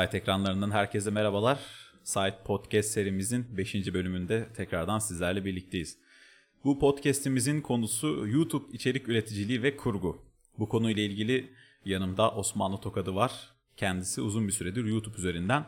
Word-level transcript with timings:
Site 0.00 0.18
ekranlarından 0.18 0.70
herkese 0.70 1.10
merhabalar. 1.10 1.58
Site 2.04 2.38
Podcast 2.44 2.90
serimizin 2.90 3.56
5. 3.56 3.74
bölümünde 3.74 4.48
tekrardan 4.56 4.98
sizlerle 4.98 5.44
birlikteyiz. 5.44 5.98
Bu 6.64 6.78
podcast'imizin 6.78 7.60
konusu 7.60 8.26
YouTube 8.28 8.72
içerik 8.72 9.08
üreticiliği 9.08 9.62
ve 9.62 9.76
kurgu. 9.76 10.22
Bu 10.58 10.68
konuyla 10.68 11.02
ilgili 11.02 11.52
yanımda 11.84 12.30
Osmanlı 12.30 12.80
Tokadı 12.80 13.14
var. 13.14 13.52
Kendisi 13.76 14.20
uzun 14.20 14.48
bir 14.48 14.52
süredir 14.52 14.84
YouTube 14.84 15.16
üzerinden 15.18 15.66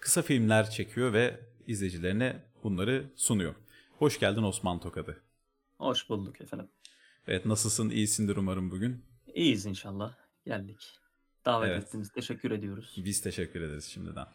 kısa 0.00 0.22
filmler 0.22 0.70
çekiyor 0.70 1.12
ve 1.12 1.40
izleyicilerine 1.66 2.42
bunları 2.64 3.12
sunuyor. 3.16 3.54
Hoş 3.98 4.20
geldin 4.20 4.42
Osman 4.42 4.80
Tokadı. 4.80 5.22
Hoş 5.78 6.08
bulduk 6.08 6.40
efendim. 6.40 6.68
Evet 7.26 7.46
nasılsın? 7.46 7.90
İyisindir 7.90 8.36
umarım 8.36 8.70
bugün. 8.70 9.04
İyiyiz 9.34 9.66
inşallah. 9.66 10.14
Geldik. 10.46 11.01
Davet 11.44 11.68
Evet. 11.70 11.82
ettiniz. 11.84 12.10
Teşekkür 12.10 12.50
ediyoruz. 12.50 12.94
Biz 13.04 13.20
teşekkür 13.20 13.60
ederiz 13.60 13.84
şimdiden. 13.84 14.26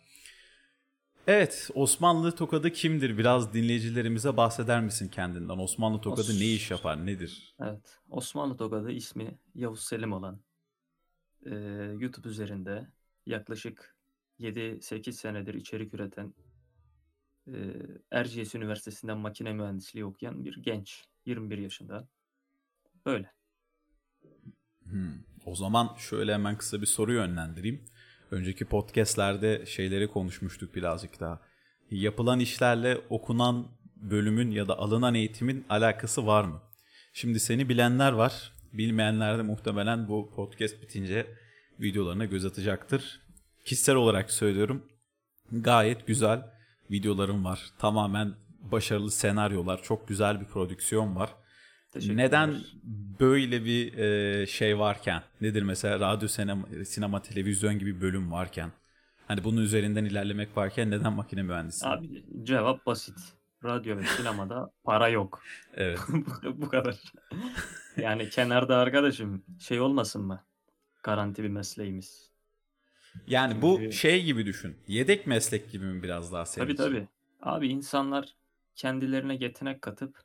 Evet, 1.27 1.69
Osmanlı 1.73 2.35
Tokadı 2.35 2.71
kimdir? 2.71 3.17
Biraz 3.17 3.53
dinleyicilerimize 3.53 4.37
bahseder 4.37 4.81
misin 4.83 5.09
kendinden? 5.09 5.57
Osmanlı 5.57 6.01
Tokadı 6.01 6.31
Os- 6.31 6.39
ne 6.39 6.45
iş 6.45 6.71
yapar, 6.71 7.05
nedir? 7.05 7.55
Evet. 7.59 7.99
Osmanlı 8.09 8.57
Tokadı 8.57 8.91
ismi 8.91 9.39
Yavuz 9.55 9.79
Selim 9.83 10.13
olan 10.13 10.39
eee, 11.45 11.95
YouTube 11.99 12.27
üzerinde 12.29 12.87
yaklaşık 13.25 13.95
7-8 14.39 15.11
senedir 15.19 15.53
içerik 15.53 15.93
üreten 15.93 16.33
eee 17.47 17.73
Erciyes 18.11 18.55
Üniversitesi'nden 18.55 19.17
makine 19.17 19.53
mühendisliği 19.53 20.05
okuyan 20.05 20.45
bir 20.45 20.57
genç. 20.63 21.05
21 21.25 21.57
yaşında. 21.57 22.07
Böyle. 23.05 23.31
Hmm. 24.83 25.13
O 25.47 25.55
zaman 25.55 25.95
şöyle 25.97 26.33
hemen 26.33 26.57
kısa 26.57 26.81
bir 26.81 26.85
soru 26.85 27.13
yönlendireyim. 27.13 27.81
Önceki 28.31 28.65
podcastlerde 28.65 29.65
şeyleri 29.65 30.07
konuşmuştuk 30.07 30.75
birazcık 30.75 31.19
daha. 31.19 31.41
Yapılan 31.91 32.39
işlerle 32.39 33.01
okunan 33.09 33.67
bölümün 33.95 34.51
ya 34.51 34.67
da 34.67 34.77
alınan 34.79 35.15
eğitimin 35.15 35.65
alakası 35.69 36.27
var 36.27 36.43
mı? 36.43 36.61
Şimdi 37.13 37.39
seni 37.39 37.69
bilenler 37.69 38.11
var. 38.11 38.53
Bilmeyenler 38.73 39.37
de 39.37 39.41
muhtemelen 39.41 40.07
bu 40.07 40.31
podcast 40.35 40.81
bitince 40.81 41.27
videolarına 41.79 42.25
göz 42.25 42.45
atacaktır. 42.45 43.21
Kişisel 43.65 43.95
olarak 43.95 44.31
söylüyorum. 44.31 44.83
Gayet 45.51 46.07
güzel 46.07 46.41
videolarım 46.91 47.45
var. 47.45 47.65
Tamamen 47.79 48.33
başarılı 48.59 49.11
senaryolar, 49.11 49.83
çok 49.83 50.07
güzel 50.07 50.41
bir 50.41 50.45
prodüksiyon 50.45 51.15
var. 51.15 51.29
Neden 51.99 52.55
böyle 53.19 53.65
bir 53.65 53.97
e, 53.97 54.45
şey 54.47 54.79
varken, 54.79 55.23
nedir 55.41 55.61
mesela 55.61 55.99
radyo, 55.99 56.27
sinema, 56.27 56.67
sinema, 56.85 57.21
televizyon 57.21 57.79
gibi 57.79 58.01
bölüm 58.01 58.31
varken, 58.31 58.71
hani 59.27 59.43
bunun 59.43 59.61
üzerinden 59.61 60.05
ilerlemek 60.05 60.57
varken 60.57 60.91
neden 60.91 61.13
makine 61.13 61.43
mühendisi? 61.43 61.87
Abi 61.87 62.23
cevap 62.43 62.85
basit. 62.85 63.17
Radyo 63.63 63.97
ve 63.97 64.03
sinemada 64.03 64.71
para 64.83 65.07
yok. 65.09 65.43
Evet. 65.73 65.99
Bu- 66.43 66.61
Bu 66.61 66.69
kadar. 66.69 66.95
Yani 67.97 68.29
kenarda 68.29 68.77
arkadaşım 68.77 69.43
şey 69.59 69.79
olmasın 69.81 70.21
mı? 70.25 70.43
Garanti 71.03 71.43
bir 71.43 71.49
mesleğimiz. 71.49 72.31
Yani 73.27 73.61
bu 73.61 73.77
Çünkü- 73.79 73.95
şey 73.95 74.23
gibi 74.23 74.45
düşün. 74.45 74.77
Yedek 74.87 75.27
meslek 75.27 75.71
gibi 75.71 75.85
mi 75.85 76.03
biraz 76.03 76.31
daha 76.33 76.45
senin 76.45 76.65
Tabii 76.65 76.73
için? 76.73 76.83
tabii. 76.83 77.07
Abi 77.41 77.67
insanlar 77.67 78.35
kendilerine 78.75 79.35
yetenek 79.35 79.81
katıp 79.81 80.17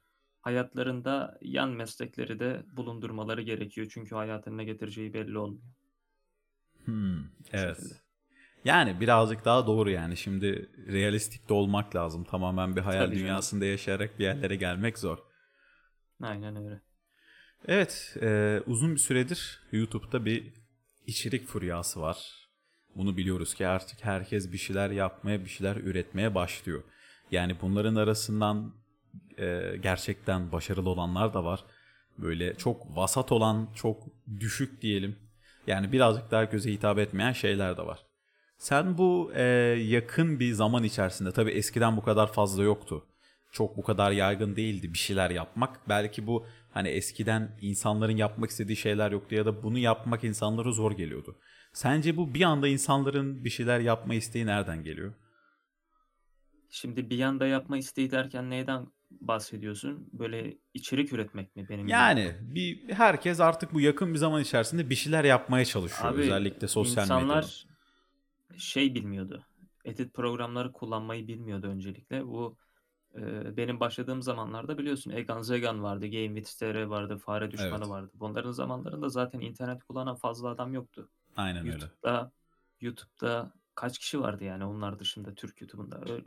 hayatlarında 0.42 1.38
yan 1.42 1.70
meslekleri 1.70 2.40
de 2.40 2.62
bulundurmaları 2.76 3.42
gerekiyor. 3.42 3.86
Çünkü 3.90 4.14
hayatın 4.14 4.58
ne 4.58 4.64
getireceği 4.64 5.14
belli 5.14 5.38
olmuyor. 5.38 5.62
Hmm, 6.84 7.18
evet. 7.52 7.78
Yani 8.64 9.00
birazcık 9.00 9.44
daha 9.44 9.66
doğru 9.66 9.90
yani. 9.90 10.16
Şimdi 10.16 10.70
realistik 10.86 11.48
de 11.48 11.54
olmak 11.54 11.96
lazım. 11.96 12.24
Tamamen 12.24 12.76
bir 12.76 12.80
hayal 12.80 13.04
Tabii 13.04 13.14
canım. 13.14 13.26
dünyasında 13.26 13.64
yaşayarak 13.64 14.18
bir 14.18 14.24
yerlere 14.24 14.56
gelmek 14.56 14.98
zor. 14.98 15.18
Aynen 16.22 16.56
öyle. 16.56 16.80
Evet, 17.68 18.16
e, 18.22 18.60
uzun 18.66 18.94
bir 18.94 19.00
süredir 19.00 19.60
YouTube'da 19.72 20.24
bir 20.24 20.52
içerik 21.06 21.46
furyası 21.46 22.00
var. 22.00 22.48
Bunu 22.96 23.16
biliyoruz 23.16 23.54
ki 23.54 23.66
artık 23.66 24.04
herkes 24.04 24.52
bir 24.52 24.58
şeyler 24.58 24.90
yapmaya, 24.90 25.44
bir 25.44 25.50
şeyler 25.50 25.76
üretmeye 25.76 26.34
başlıyor. 26.34 26.82
Yani 27.30 27.56
bunların 27.62 27.94
arasından 27.94 28.74
e, 29.38 29.76
gerçekten 29.82 30.52
başarılı 30.52 30.90
olanlar 30.90 31.34
da 31.34 31.44
var. 31.44 31.64
Böyle 32.18 32.54
çok 32.54 32.96
vasat 32.96 33.32
olan, 33.32 33.68
çok 33.74 34.02
düşük 34.40 34.82
diyelim. 34.82 35.16
Yani 35.66 35.92
birazcık 35.92 36.30
daha 36.30 36.44
göze 36.44 36.72
hitap 36.72 36.98
etmeyen 36.98 37.32
şeyler 37.32 37.76
de 37.76 37.86
var. 37.86 38.06
Sen 38.58 38.98
bu 38.98 39.32
e, 39.34 39.42
yakın 39.78 40.40
bir 40.40 40.52
zaman 40.52 40.84
içerisinde, 40.84 41.32
tabii 41.32 41.50
eskiden 41.50 41.96
bu 41.96 42.02
kadar 42.02 42.32
fazla 42.32 42.62
yoktu 42.62 43.06
çok 43.52 43.76
bu 43.76 43.82
kadar 43.82 44.10
yaygın 44.10 44.56
değildi 44.56 44.92
bir 44.92 44.98
şeyler 44.98 45.30
yapmak. 45.30 45.88
Belki 45.88 46.26
bu 46.26 46.46
hani 46.70 46.88
eskiden 46.88 47.58
insanların 47.60 48.16
yapmak 48.16 48.50
istediği 48.50 48.76
şeyler 48.76 49.10
yoktu 49.10 49.34
ya 49.34 49.46
da 49.46 49.62
bunu 49.62 49.78
yapmak 49.78 50.24
insanlara 50.24 50.72
zor 50.72 50.92
geliyordu. 50.92 51.38
Sence 51.72 52.16
bu 52.16 52.34
bir 52.34 52.42
anda 52.42 52.68
insanların 52.68 53.44
bir 53.44 53.50
şeyler 53.50 53.80
yapma 53.80 54.14
isteği 54.14 54.46
nereden 54.46 54.84
geliyor? 54.84 55.14
Şimdi 56.70 57.10
bir 57.10 57.18
yanda 57.18 57.46
yapma 57.46 57.76
isteği 57.76 58.10
derken 58.10 58.50
neyden 58.50 58.86
bahsediyorsun? 59.20 60.08
Böyle 60.12 60.58
içerik 60.74 61.12
üretmek 61.12 61.56
mi 61.56 61.68
benim 61.68 61.80
gibi? 61.86 61.92
Yani 61.92 62.34
bir 62.42 62.92
herkes 62.92 63.40
artık 63.40 63.74
bu 63.74 63.80
yakın 63.80 64.14
bir 64.14 64.18
zaman 64.18 64.42
içerisinde 64.42 64.90
bir 64.90 64.94
şeyler 64.94 65.24
yapmaya 65.24 65.64
çalışıyor 65.64 66.12
Abi 66.14 66.20
özellikle 66.20 66.68
sosyal 66.68 67.02
medyada. 67.02 67.22
insanlar 67.22 67.66
şey 68.56 68.94
bilmiyordu. 68.94 69.42
Edit 69.84 70.14
programları 70.14 70.72
kullanmayı 70.72 71.28
bilmiyordu 71.28 71.66
öncelikle. 71.66 72.26
Bu 72.26 72.56
e, 73.16 73.56
benim 73.56 73.80
başladığım 73.80 74.22
zamanlarda 74.22 74.78
biliyorsun 74.78 75.10
Egan 75.10 75.42
Zegan 75.42 75.82
vardı, 75.82 76.06
Game 76.06 76.40
with 76.42 76.58
TR 76.58 76.82
vardı, 76.82 77.18
Fare 77.18 77.50
Düşmanı 77.50 77.72
Evet. 77.72 77.88
vardı. 77.88 78.10
Bunların 78.14 78.50
zamanlarında 78.52 79.08
zaten 79.08 79.40
internet 79.40 79.84
kullanan 79.84 80.16
fazla 80.16 80.48
adam 80.48 80.74
yoktu. 80.74 81.08
Aynen 81.36 81.60
öyle. 81.60 81.70
YouTube'da 81.70 82.32
YouTube'da 82.80 83.52
kaç 83.74 83.98
kişi 83.98 84.20
vardı 84.20 84.44
yani 84.44 84.64
onlar 84.64 84.98
dışında 84.98 85.34
Türk 85.34 85.60
YouTube'unda 85.60 86.00
öyle 86.00 86.24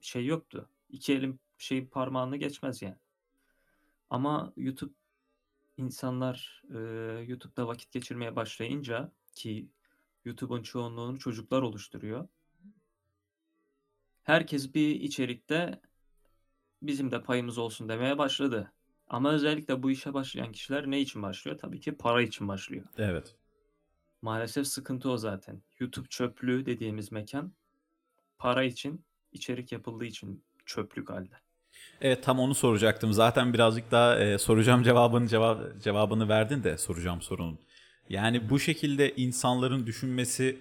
şey 0.00 0.26
yoktu. 0.26 0.68
İki 0.88 1.12
elin 1.12 1.40
şey 1.58 1.86
parmağını 1.86 2.36
geçmez 2.36 2.82
yani. 2.82 2.98
Ama 4.10 4.52
YouTube 4.56 4.94
insanlar 5.76 6.62
e, 6.70 6.78
YouTube'da 7.28 7.66
vakit 7.66 7.92
geçirmeye 7.92 8.36
başlayınca 8.36 9.12
ki 9.34 9.68
YouTube'un 10.24 10.62
çoğunluğunu 10.62 11.18
çocuklar 11.18 11.62
oluşturuyor. 11.62 12.28
Herkes 14.22 14.74
bir 14.74 15.00
içerikte 15.00 15.80
bizim 16.82 17.10
de 17.10 17.22
payımız 17.22 17.58
olsun 17.58 17.88
demeye 17.88 18.18
başladı. 18.18 18.72
Ama 19.08 19.32
özellikle 19.32 19.82
bu 19.82 19.90
işe 19.90 20.14
başlayan 20.14 20.52
kişiler 20.52 20.90
ne 20.90 21.00
için 21.00 21.22
başlıyor? 21.22 21.58
Tabii 21.58 21.80
ki 21.80 21.92
para 21.92 22.22
için 22.22 22.48
başlıyor. 22.48 22.84
Evet. 22.96 23.36
Maalesef 24.22 24.66
sıkıntı 24.66 25.10
o 25.10 25.16
zaten. 25.16 25.62
YouTube 25.78 26.08
çöplüğü 26.08 26.66
dediğimiz 26.66 27.12
mekan 27.12 27.52
para 28.38 28.64
için, 28.64 29.04
içerik 29.32 29.72
yapıldığı 29.72 30.04
için 30.04 30.44
çöplük 30.68 31.10
halde. 31.10 31.34
Evet 32.00 32.22
tam 32.22 32.40
onu 32.40 32.54
soracaktım. 32.54 33.12
Zaten 33.12 33.54
birazcık 33.54 33.90
daha 33.90 34.18
e, 34.18 34.38
soracağım 34.38 34.82
cevabını 34.82 35.28
cevap 35.28 35.82
cevabını 35.82 36.28
verdin 36.28 36.64
de 36.64 36.78
soracağım 36.78 37.22
sorunun. 37.22 37.58
Yani 38.08 38.50
bu 38.50 38.60
şekilde 38.60 39.14
insanların 39.16 39.86
düşünmesi 39.86 40.58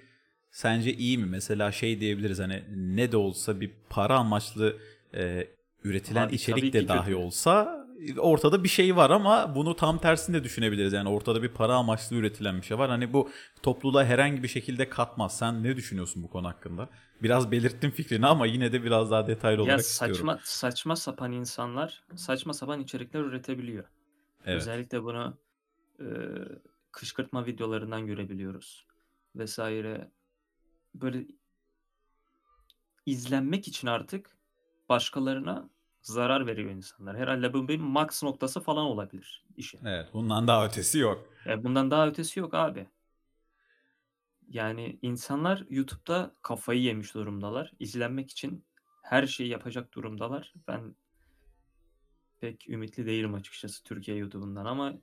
sence 0.51 0.93
iyi 0.93 1.17
mi? 1.17 1.25
Mesela 1.25 1.71
şey 1.71 1.99
diyebiliriz 1.99 2.39
hani 2.39 2.63
ne 2.75 3.11
de 3.11 3.17
olsa 3.17 3.61
bir 3.61 3.71
para 3.89 4.17
amaçlı 4.17 4.77
e, 5.13 5.47
üretilen 5.83 6.27
Abi, 6.27 6.35
içerik 6.35 6.73
de 6.73 6.87
dahi 6.87 7.05
kötü. 7.05 7.15
olsa 7.15 7.86
ortada 8.17 8.63
bir 8.63 8.69
şey 8.69 8.95
var 8.95 9.09
ama 9.09 9.55
bunu 9.55 9.75
tam 9.75 9.97
tersini 9.97 10.35
de 10.35 10.43
düşünebiliriz. 10.43 10.93
Yani 10.93 11.09
ortada 11.09 11.43
bir 11.43 11.49
para 11.49 11.75
amaçlı 11.75 12.15
üretilen 12.15 12.57
bir 12.57 12.65
şey 12.65 12.77
var. 12.77 12.89
Hani 12.89 13.13
bu 13.13 13.29
topluluğa 13.63 14.05
herhangi 14.05 14.43
bir 14.43 14.47
şekilde 14.47 14.89
katmaz. 14.89 15.37
Sen 15.37 15.63
ne 15.63 15.75
düşünüyorsun 15.75 16.23
bu 16.23 16.29
konu 16.29 16.47
hakkında? 16.47 16.89
Biraz 17.23 17.51
belirttim 17.51 17.91
fikrini 17.91 18.27
ama 18.27 18.45
yine 18.45 18.71
de 18.71 18.83
biraz 18.83 19.11
daha 19.11 19.27
detaylı 19.27 19.57
Ya 19.57 19.63
olarak 19.63 19.79
istiyorum. 19.79 20.15
saçma 20.15 20.39
saçma 20.43 20.95
sapan 20.95 21.31
insanlar 21.31 22.03
saçma 22.15 22.53
sapan 22.53 22.79
içerikler 22.79 23.19
üretebiliyor. 23.19 23.83
Evet. 24.45 24.57
Özellikle 24.57 25.03
bunu 25.03 25.37
e, 25.99 26.05
kışkırtma 26.91 27.45
videolarından 27.45 28.05
görebiliyoruz 28.07 28.85
vesaire. 29.35 30.11
Böyle 30.95 31.25
izlenmek 33.05 33.67
için 33.67 33.87
artık 33.87 34.37
başkalarına 34.89 35.69
zarar 36.07 36.47
veriyor 36.47 36.69
insanlar. 36.69 37.17
Herhalde 37.17 37.53
bu 37.53 37.67
bir 37.67 37.79
max 37.79 38.23
noktası 38.23 38.59
falan 38.59 38.85
olabilir 38.85 39.45
işin. 39.57 39.85
Evet, 39.85 40.13
bundan 40.13 40.47
daha 40.47 40.65
ötesi 40.65 40.99
yok. 40.99 41.29
E, 41.45 41.63
bundan 41.63 41.91
daha 41.91 42.07
ötesi 42.07 42.39
yok 42.39 42.53
abi. 42.53 42.87
Yani 44.47 44.99
insanlar 45.01 45.63
YouTube'da 45.69 46.35
kafayı 46.41 46.81
yemiş 46.81 47.13
durumdalar. 47.13 47.71
İzlenmek 47.79 48.31
için 48.31 48.65
her 49.03 49.27
şeyi 49.27 49.49
yapacak 49.49 49.93
durumdalar. 49.93 50.53
Ben 50.67 50.95
pek 52.39 52.69
ümitli 52.69 53.05
değilim 53.05 53.33
açıkçası 53.33 53.83
Türkiye 53.83 54.17
YouTube'undan 54.17 54.65
ama 54.65 54.93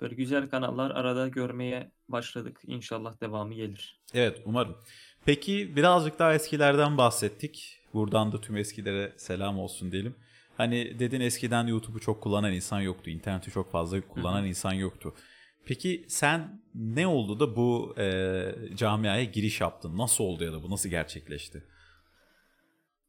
Böyle 0.00 0.14
güzel 0.14 0.48
kanallar 0.48 0.90
arada 0.90 1.28
görmeye 1.28 1.90
başladık. 2.08 2.60
İnşallah 2.66 3.20
devamı 3.20 3.54
gelir. 3.54 4.00
Evet 4.14 4.42
umarım. 4.44 4.76
Peki 5.24 5.76
birazcık 5.76 6.18
daha 6.18 6.34
eskilerden 6.34 6.98
bahsettik. 6.98 7.80
Buradan 7.94 8.32
da 8.32 8.40
tüm 8.40 8.56
eskilere 8.56 9.12
selam 9.16 9.58
olsun 9.58 9.92
diyelim. 9.92 10.14
Hani 10.56 10.98
dedin 10.98 11.20
eskiden 11.20 11.66
YouTube'u 11.66 12.00
çok 12.00 12.22
kullanan 12.22 12.52
insan 12.52 12.80
yoktu. 12.80 13.10
İnterneti 13.10 13.50
çok 13.50 13.72
fazla 13.72 14.00
kullanan 14.00 14.42
Hı 14.42 14.46
insan 14.46 14.72
yoktu. 14.72 15.14
Peki 15.66 16.04
sen 16.08 16.62
ne 16.74 17.06
oldu 17.06 17.40
da 17.40 17.56
bu 17.56 17.94
e, 17.98 18.54
camiaya 18.74 19.24
giriş 19.24 19.60
yaptın? 19.60 19.98
Nasıl 19.98 20.24
oldu 20.24 20.44
ya 20.44 20.52
da 20.52 20.62
bu 20.62 20.70
nasıl 20.70 20.88
gerçekleşti? 20.88 21.64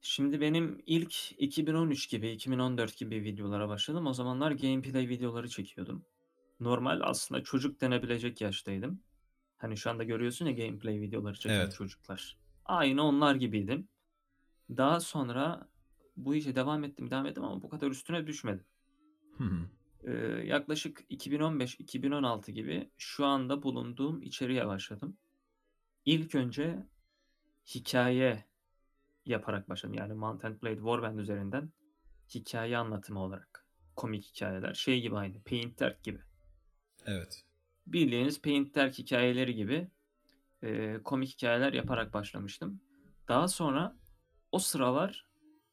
Şimdi 0.02 0.42
benim 0.42 0.84
ilk 0.86 1.42
2013 1.42 2.10
gibi, 2.10 2.30
2014 2.30 2.98
gibi 2.98 3.24
videolara 3.24 3.70
başladım. 3.70 4.08
O 4.08 4.14
zamanlar 4.14 4.52
gameplay 4.52 5.10
videoları 5.10 5.50
çekiyordum. 5.50 6.06
Normal 6.60 7.00
aslında 7.04 7.44
çocuk 7.44 7.82
denebilecek 7.82 8.42
yaştaydım. 8.42 9.02
Hani 9.58 9.78
şu 9.78 9.90
anda 9.90 10.04
görüyorsun 10.04 10.46
ya 10.46 10.52
gameplay 10.52 11.02
videoları 11.02 11.36
çeken 11.40 11.56
Evet. 11.56 11.74
çocuklar. 11.74 12.38
Aynı 12.66 13.04
onlar 13.04 13.36
gibiydim. 13.36 13.88
Daha 14.70 15.00
sonra 15.00 15.70
bu 16.18 16.36
işe 16.36 16.56
devam 16.56 16.84
ettim, 16.84 17.12
devam 17.12 17.26
ettim 17.26 17.44
ama 17.44 17.62
bu 17.62 17.70
kadar 17.70 17.92
üstüne 17.92 18.28
düşmedim. 18.28 18.66
Hı. 19.38 19.50
Ee, 20.04 20.12
yaklaşık 20.46 21.02
2015-2016 21.10 22.52
gibi 22.52 22.90
şu 22.98 23.26
anda 23.26 23.64
bulunduğum 23.64 24.22
içeriğe 24.22 24.68
başladım. 24.68 25.18
İlk 26.06 26.36
önce 26.36 26.86
hikaye 27.76 28.46
yaparak 29.26 29.70
başladım. 29.70 29.94
Yani 29.94 30.14
Mount 30.14 30.46
and 30.46 30.62
Blade 30.62 30.76
Warband 30.76 31.20
üzerinden 31.20 31.72
hikaye 32.36 32.78
anlatımı 32.78 33.20
olarak. 33.20 33.66
Komik 33.96 34.26
hikayeler. 34.26 34.74
Şey 34.74 35.02
gibi 35.02 35.18
aynı. 35.18 35.42
Paint 35.42 35.80
Dark 35.80 36.04
gibi. 36.04 36.20
Evet. 37.08 37.44
Bildiğiniz 37.88 38.42
Paint 38.42 38.76
Dark 38.76 38.98
hikayeleri 38.98 39.56
gibi 39.56 39.88
e, 40.64 40.98
komik 41.04 41.30
hikayeler 41.30 41.74
yaparak 41.74 42.14
başlamıştım. 42.14 42.82
Daha 43.28 43.48
sonra 43.48 43.96
o 44.52 44.60
sıralar 44.60 45.26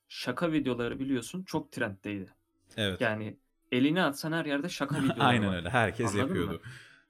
şaka 0.09 0.53
videoları 0.53 0.99
biliyorsun 1.01 1.43
çok 1.43 1.73
trenddeydi. 1.73 2.35
Evet. 2.77 3.01
Yani 3.01 3.39
elini 3.73 4.03
atsan 4.03 4.33
her 4.33 4.45
yerde 4.45 4.69
şaka 4.69 4.97
videoları 5.03 5.25
Aynen 5.25 5.49
var. 5.49 5.57
öyle. 5.57 5.71
Herkes 5.71 6.07
Anladın 6.15 6.31
mı? 6.33 6.39
yapıyordu. 6.39 6.63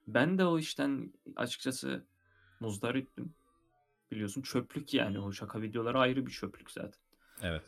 Ben 0.06 0.38
de 0.38 0.44
o 0.44 0.58
işten 0.58 1.12
açıkçası 1.36 2.04
muzdariptim. 2.60 3.34
Biliyorsun 4.10 4.42
çöplük 4.42 4.94
yani 4.94 5.20
o 5.20 5.32
şaka 5.32 5.62
videoları 5.62 5.98
ayrı 5.98 6.26
bir 6.26 6.32
çöplük 6.32 6.70
zaten. 6.70 7.00
Evet. 7.42 7.62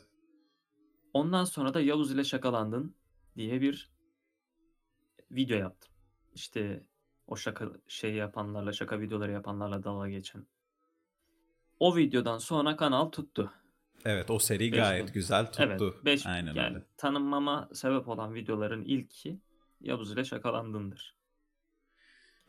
Ondan 1.13 1.43
sonra 1.43 1.73
da 1.73 1.81
Yavuz 1.81 2.11
ile 2.11 2.23
şakalandın 2.23 2.95
diye 3.35 3.61
bir 3.61 3.91
video 5.31 5.57
yaptım. 5.57 5.91
İşte 6.37 6.83
o 7.27 7.35
şaka 7.35 7.65
şey 7.87 8.13
yapanlarla, 8.13 8.73
şaka 8.73 8.99
videoları 8.99 9.31
yapanlarla 9.31 9.83
dalga 9.83 10.09
geçen. 10.09 10.45
O 11.79 11.95
videodan 11.95 12.37
sonra 12.37 12.75
kanal 12.75 13.05
tuttu. 13.05 13.51
Evet 14.05 14.31
o 14.31 14.39
seri 14.39 14.71
Beş 14.71 14.79
gayet 14.79 15.07
bin. 15.07 15.13
güzel 15.13 15.45
tuttu. 15.45 15.63
Evet, 15.63 16.05
5 16.05 16.25
Aynen 16.25 16.53
yani 16.53 16.75
öyle. 16.75 16.85
tanınmama 16.97 17.69
sebep 17.73 18.07
olan 18.07 18.33
videoların 18.33 18.83
ilki 18.83 19.39
Yavuz 19.81 20.11
ile 20.13 20.25
şakalandındır. 20.25 21.15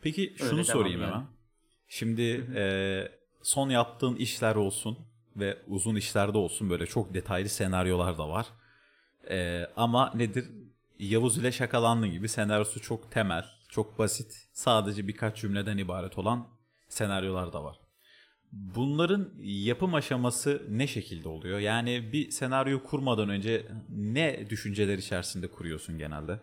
Peki 0.00 0.34
şunu 0.38 0.64
sorayım 0.64 1.00
yani. 1.00 1.10
hemen. 1.12 1.26
Şimdi 1.88 2.46
e, 2.54 2.62
son 3.42 3.70
yaptığın 3.70 4.16
işler 4.16 4.54
olsun 4.54 4.98
ve 5.36 5.58
uzun 5.66 5.96
işlerde 5.96 6.38
olsun 6.38 6.70
böyle 6.70 6.86
çok 6.86 7.14
detaylı 7.14 7.48
senaryolar 7.48 8.18
da 8.18 8.28
var. 8.28 8.46
E, 9.30 9.66
ama 9.76 10.12
nedir? 10.14 10.50
Yavuz 10.98 11.38
ile 11.38 11.52
şakalandın 11.52 12.10
gibi 12.10 12.28
senaryosu 12.28 12.80
çok 12.80 13.12
temel, 13.12 13.44
çok 13.68 13.98
basit, 13.98 14.48
sadece 14.52 15.08
birkaç 15.08 15.36
cümleden 15.40 15.78
ibaret 15.78 16.18
olan 16.18 16.48
senaryolar 16.88 17.52
da 17.52 17.64
var. 17.64 17.80
Bunların 18.52 19.32
yapım 19.42 19.94
aşaması 19.94 20.62
ne 20.70 20.86
şekilde 20.86 21.28
oluyor? 21.28 21.58
Yani 21.58 22.12
bir 22.12 22.30
senaryo 22.30 22.82
kurmadan 22.84 23.28
önce 23.28 23.66
ne 23.90 24.50
düşünceler 24.50 24.98
içerisinde 24.98 25.48
kuruyorsun 25.50 25.98
genelde? 25.98 26.40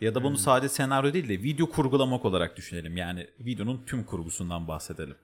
Ya 0.00 0.14
da 0.14 0.22
bunu 0.22 0.36
Hmm. 0.36 0.36
sadece 0.36 0.68
senaryo 0.68 1.12
değil 1.12 1.28
de 1.28 1.42
video 1.42 1.70
kurgulamak 1.70 2.24
olarak 2.24 2.56
düşünelim. 2.56 2.96
Yani 2.96 3.30
videonun 3.40 3.84
tüm 3.86 4.04
kurgusundan 4.04 4.68
bahsedelim. 4.68 5.16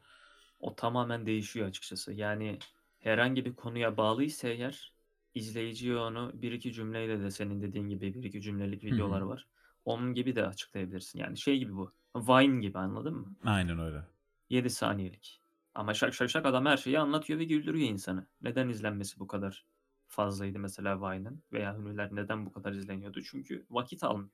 O 0.61 0.77
tamamen 0.77 1.27
değişiyor 1.27 1.69
açıkçası. 1.69 2.13
Yani 2.13 2.59
herhangi 2.99 3.45
bir 3.45 3.55
konuya 3.57 3.97
bağlıysa 3.97 4.49
eğer 4.49 4.95
izleyiciye 5.35 5.97
onu 5.97 6.33
bir 6.35 6.53
iki 6.53 6.73
cümleyle 6.73 7.21
de 7.21 7.31
senin 7.31 7.63
dediğin 7.63 7.89
gibi 7.89 8.15
bir 8.15 8.25
iki 8.25 8.43
cümlelik 8.43 8.85
videolar 8.85 9.23
hı. 9.23 9.29
var. 9.29 9.49
Onun 9.85 10.15
gibi 10.15 10.37
de 10.37 10.47
açıklayabilirsin. 10.47 11.19
Yani 11.19 11.37
şey 11.37 11.59
gibi 11.59 11.77
bu. 11.77 11.93
Vine 12.17 12.61
gibi 12.61 12.79
anladın 12.79 13.15
mı? 13.15 13.35
Aynen 13.45 13.79
öyle. 13.79 14.05
7 14.51 14.71
saniyelik. 14.71 15.41
Ama 15.75 15.95
şak 15.95 16.15
şak 16.15 16.31
şak 16.31 16.47
adam 16.47 16.67
her 16.67 16.77
şeyi 16.77 16.99
anlatıyor 16.99 17.39
ve 17.39 17.45
güldürüyor 17.45 17.89
insanı. 17.89 18.27
Neden 18.43 18.69
izlenmesi 18.69 19.21
bu 19.21 19.27
kadar 19.27 19.67
fazlaydı 20.07 20.59
mesela 20.59 21.01
Vine'ın 21.01 21.43
veya 21.53 21.77
ünlüler 21.77 22.09
neden 22.13 22.47
bu 22.47 22.53
kadar 22.53 22.73
izleniyordu? 22.73 23.23
Çünkü 23.23 23.67
vakit 23.71 24.05
almıyor. 24.05 24.31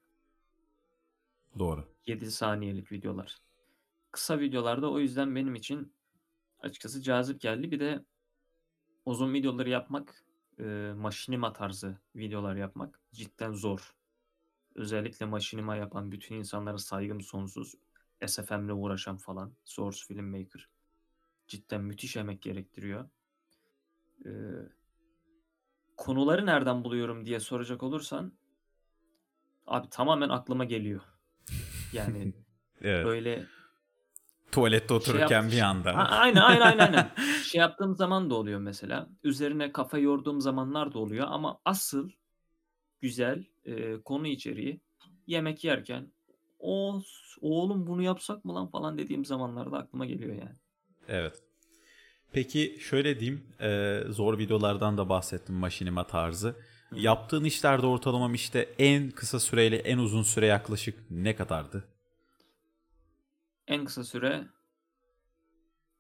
Doğru. 1.59 1.89
7 2.07 2.31
saniyelik 2.31 2.93
videolar. 2.93 3.39
Kısa 4.13 4.41
videolarda 4.41 4.91
o 4.91 4.99
yüzden 4.99 5.37
benim 5.37 5.55
için 5.55 5.93
açıkçası 6.61 7.03
cazip 7.03 7.41
geldi. 7.41 7.71
Bir 7.71 7.81
de 7.81 8.05
uzun 9.07 9.35
videoları 9.35 9.69
yapmak, 9.69 10.25
e, 10.59 10.93
maşinima 10.97 11.53
tarzı 11.53 11.99
videolar 12.17 12.57
yapmak 12.57 13.01
cidden 13.13 13.53
zor. 13.53 13.96
Özellikle 14.77 15.27
maşinima 15.27 15.77
yapan 15.77 16.13
bütün 16.13 16.35
insanlara 16.35 16.79
saygım 16.79 17.21
sonsuz. 17.21 17.75
SFM'le 18.27 18.71
uğraşan 18.73 19.17
falan. 19.17 19.53
Source 19.65 19.99
Filmmaker. 20.09 20.69
Cidden 21.49 21.81
müthiş 21.83 22.17
emek 22.17 22.43
gerektiriyor. 22.43 23.09
E, 24.27 24.31
konuları 25.97 26.47
nereden 26.47 26.85
buluyorum 26.85 27.25
diye 27.27 27.41
soracak 27.41 27.83
olursan 27.83 28.33
abi 29.67 29.91
tamamen 29.91 30.29
aklıma 30.29 30.65
geliyor. 30.65 31.01
Yani 31.93 32.33
Evet. 32.81 33.07
böyle 33.07 33.47
Tuvalette 34.53 34.95
otururken 34.95 35.43
yap- 35.43 35.53
bir 35.53 35.61
anda. 35.61 35.93
Aynen 35.93 36.41
aynen 36.41 36.61
aynen 36.61 36.79
aynen. 36.79 37.11
Şey 37.43 37.59
yaptığım 37.61 37.97
zaman 37.97 38.31
da 38.31 38.35
oluyor 38.35 38.61
mesela. 38.61 39.09
Üzerine 39.25 39.73
kafa 39.73 39.99
yorduğum 39.99 40.41
zamanlar 40.41 40.95
da 40.95 40.99
oluyor 40.99 41.27
ama 41.31 41.61
asıl 41.65 42.11
güzel 43.01 43.45
e, 43.65 44.03
konu 44.03 44.27
içeriği 44.27 44.81
yemek 45.27 45.65
yerken 45.65 46.13
o 46.59 47.03
oğlum 47.41 47.87
bunu 47.87 48.03
yapsak 48.03 48.45
mı 48.45 48.55
lan 48.55 48.71
falan 48.71 48.99
dediğim 48.99 49.25
zamanlarda 49.25 49.79
aklıma 49.79 50.07
geliyor 50.07 50.35
yani. 50.35 50.57
Evet. 51.09 51.43
Peki 52.33 52.79
şöyle 52.81 53.21
diyeyim, 53.21 53.47
e, 53.61 54.01
zor 54.09 54.39
videolardan 54.39 54.99
da 54.99 55.09
bahsettim 55.09 55.55
maşinima 55.55 56.07
tarzı. 56.07 56.57
Hı. 56.89 56.99
Yaptığın 56.99 57.45
işlerde 57.45 57.87
ortalama 57.87 58.35
işte 58.35 58.75
en 58.79 59.11
kısa 59.11 59.41
süreyle 59.41 59.77
en 59.77 59.99
uzun 59.99 60.23
süre 60.23 60.47
yaklaşık 60.47 61.11
ne 61.11 61.37
kadardı? 61.37 61.89
En 63.67 63.85
kısa 63.85 64.05
süre 64.05 64.47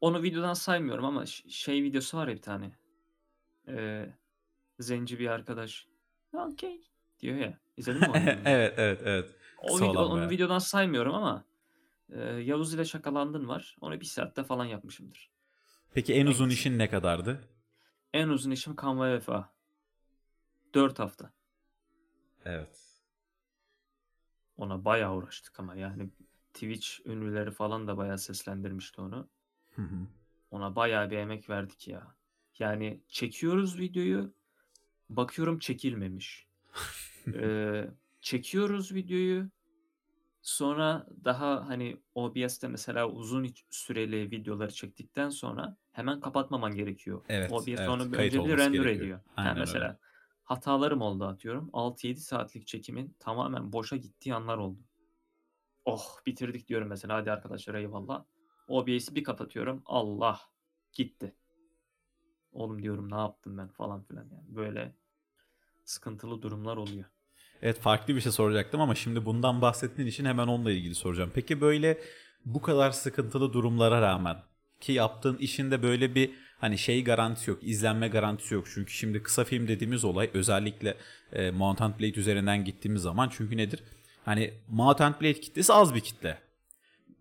onu 0.00 0.22
videodan 0.22 0.54
saymıyorum 0.54 1.04
ama 1.04 1.26
şey 1.26 1.82
videosu 1.82 2.16
var 2.16 2.28
ya 2.28 2.34
bir 2.34 2.42
tane. 2.42 2.70
Ee, 3.68 4.06
zenci 4.78 5.18
bir 5.18 5.26
arkadaş. 5.26 5.86
Okey 6.33 6.80
diyor 7.21 7.37
ya. 7.37 7.59
İzledin 7.76 8.00
mi 8.00 8.06
onu? 8.11 8.16
evet 8.45 8.75
evet 8.76 9.00
evet. 9.04 9.35
O 9.59 9.66
Kısa 9.66 9.78
video, 9.90 9.90
olan 10.02 10.11
onu 10.11 10.16
bayağı. 10.16 10.30
videodan 10.30 10.59
saymıyorum 10.59 11.14
ama 11.14 11.45
e, 12.12 12.21
Yavuz 12.21 12.75
ile 12.75 12.85
şakalandın 12.85 13.49
var. 13.49 13.76
Onu 13.80 14.00
bir 14.00 14.04
saatte 14.06 14.45
falan 14.45 14.64
yapmışımdır. 14.64 15.30
Peki 15.95 16.14
en 16.14 16.26
uzun 16.26 16.49
işin 16.50 16.78
ne 16.78 16.90
kadardı? 16.90 17.49
En 18.14 18.28
uzun 18.28 18.50
işim 18.50 18.76
Canva 18.83 19.09
Vefa. 19.12 19.52
4 20.75 20.99
hafta. 20.99 21.33
Evet. 22.45 22.78
Ona 24.56 24.85
bayağı 24.85 25.14
uğraştık 25.14 25.61
ama 25.61 25.75
yani 25.76 26.11
Twitch 26.54 26.88
ünlüleri 27.06 27.50
falan 27.50 27.87
da 27.88 27.97
bayağı 27.97 28.18
seslendirmişti 28.18 29.00
onu. 29.00 29.28
Hı 29.75 29.83
hı. 29.83 30.06
Ona 30.50 30.76
bayağı 30.76 31.11
bir 31.11 31.16
emek 31.16 31.50
verdik 31.50 31.88
ya. 31.88 32.14
Yani 32.59 33.00
çekiyoruz 33.09 33.78
videoyu. 33.78 34.33
Bakıyorum 35.10 35.58
çekilmemiş. 35.58 36.46
Ee, 37.34 37.90
çekiyoruz 38.20 38.94
videoyu. 38.94 39.50
Sonra 40.42 41.06
daha 41.25 41.68
hani 41.68 41.96
OBS'te 42.14 42.68
mesela 42.68 43.08
uzun 43.08 43.48
süreli 43.70 44.30
videoları 44.30 44.75
çektikten 44.75 45.28
sonra 45.28 45.76
hemen 45.92 46.20
kapatmaman 46.20 46.75
gerekiyor. 46.75 47.25
Evet, 47.28 47.52
OBS 47.52 47.68
evet. 47.68 47.88
onu 47.88 48.02
önce 48.02 48.44
bir 48.44 48.50
render 48.50 48.64
gerekiyor. 48.66 48.84
ediyor. 48.84 49.20
Aynen 49.36 49.48
Yani 49.48 49.54
öyle. 49.54 49.60
mesela 49.60 49.98
hatalarım 50.44 51.02
oldu 51.02 51.25
atıyorum. 51.25 51.70
6-7 51.72 52.16
saatlik 52.16 52.66
çekimin 52.66 53.16
tamamen 53.18 53.72
boşa 53.72 53.96
gittiği 53.96 54.34
anlar 54.34 54.58
oldu. 54.58 54.80
Oh 55.84 56.26
bitirdik 56.26 56.68
diyorum 56.68 56.88
mesela 56.88 57.14
hadi 57.14 57.32
arkadaşlar 57.32 57.75
eyvallah. 57.75 58.25
OBS'i 58.68 59.14
bir 59.14 59.25
kapatıyorum. 59.25 59.82
Allah 59.86 60.40
gitti. 60.92 61.34
Oğlum 62.56 62.82
diyorum 62.82 63.10
ne 63.10 63.16
yaptım 63.16 63.58
ben 63.58 63.68
falan 63.68 64.02
filan 64.02 64.22
yani. 64.22 64.56
Böyle 64.56 64.92
sıkıntılı 65.84 66.42
durumlar 66.42 66.76
oluyor. 66.76 67.04
Evet 67.62 67.80
farklı 67.80 68.16
bir 68.16 68.20
şey 68.20 68.32
soracaktım 68.32 68.80
ama 68.80 68.94
şimdi 68.94 69.25
bundan 69.25 69.62
bahsettiğin 69.62 70.08
için 70.08 70.25
hemen 70.25 70.46
onunla 70.46 70.70
ilgili 70.72 70.94
soracağım. 70.94 71.30
Peki 71.34 71.60
böyle 71.60 71.98
bu 72.44 72.62
kadar 72.62 72.90
sıkıntılı 72.90 73.52
durumlara 73.52 74.00
rağmen 74.00 74.36
ki 74.80 74.92
yaptığın 74.92 75.36
işinde 75.36 75.82
böyle 75.82 76.14
bir 76.14 76.30
hani 76.58 76.78
şey 76.78 77.04
garantisi 77.04 77.50
yok, 77.50 77.58
izlenme 77.62 78.08
garantisi 78.08 78.54
yok. 78.54 78.66
Çünkü 78.75 78.92
şimdi 78.92 79.22
kısa 79.22 79.44
film 79.44 79.68
dediğimiz 79.68 80.04
olay 80.04 80.30
özellikle 80.34 80.96
e, 81.32 81.50
Mount 81.50 81.82
and 81.82 81.94
Blade 82.00 82.20
üzerinden 82.20 82.64
gittiğimiz 82.64 83.02
zaman 83.02 83.28
çünkü 83.32 83.56
nedir? 83.56 83.82
Hani 84.25 84.54
Mount 84.68 85.00
and 85.00 85.14
Blade 85.20 85.40
kitlesi 85.40 85.72
az 85.72 85.94
bir 85.94 86.00
kitle. 86.00 86.38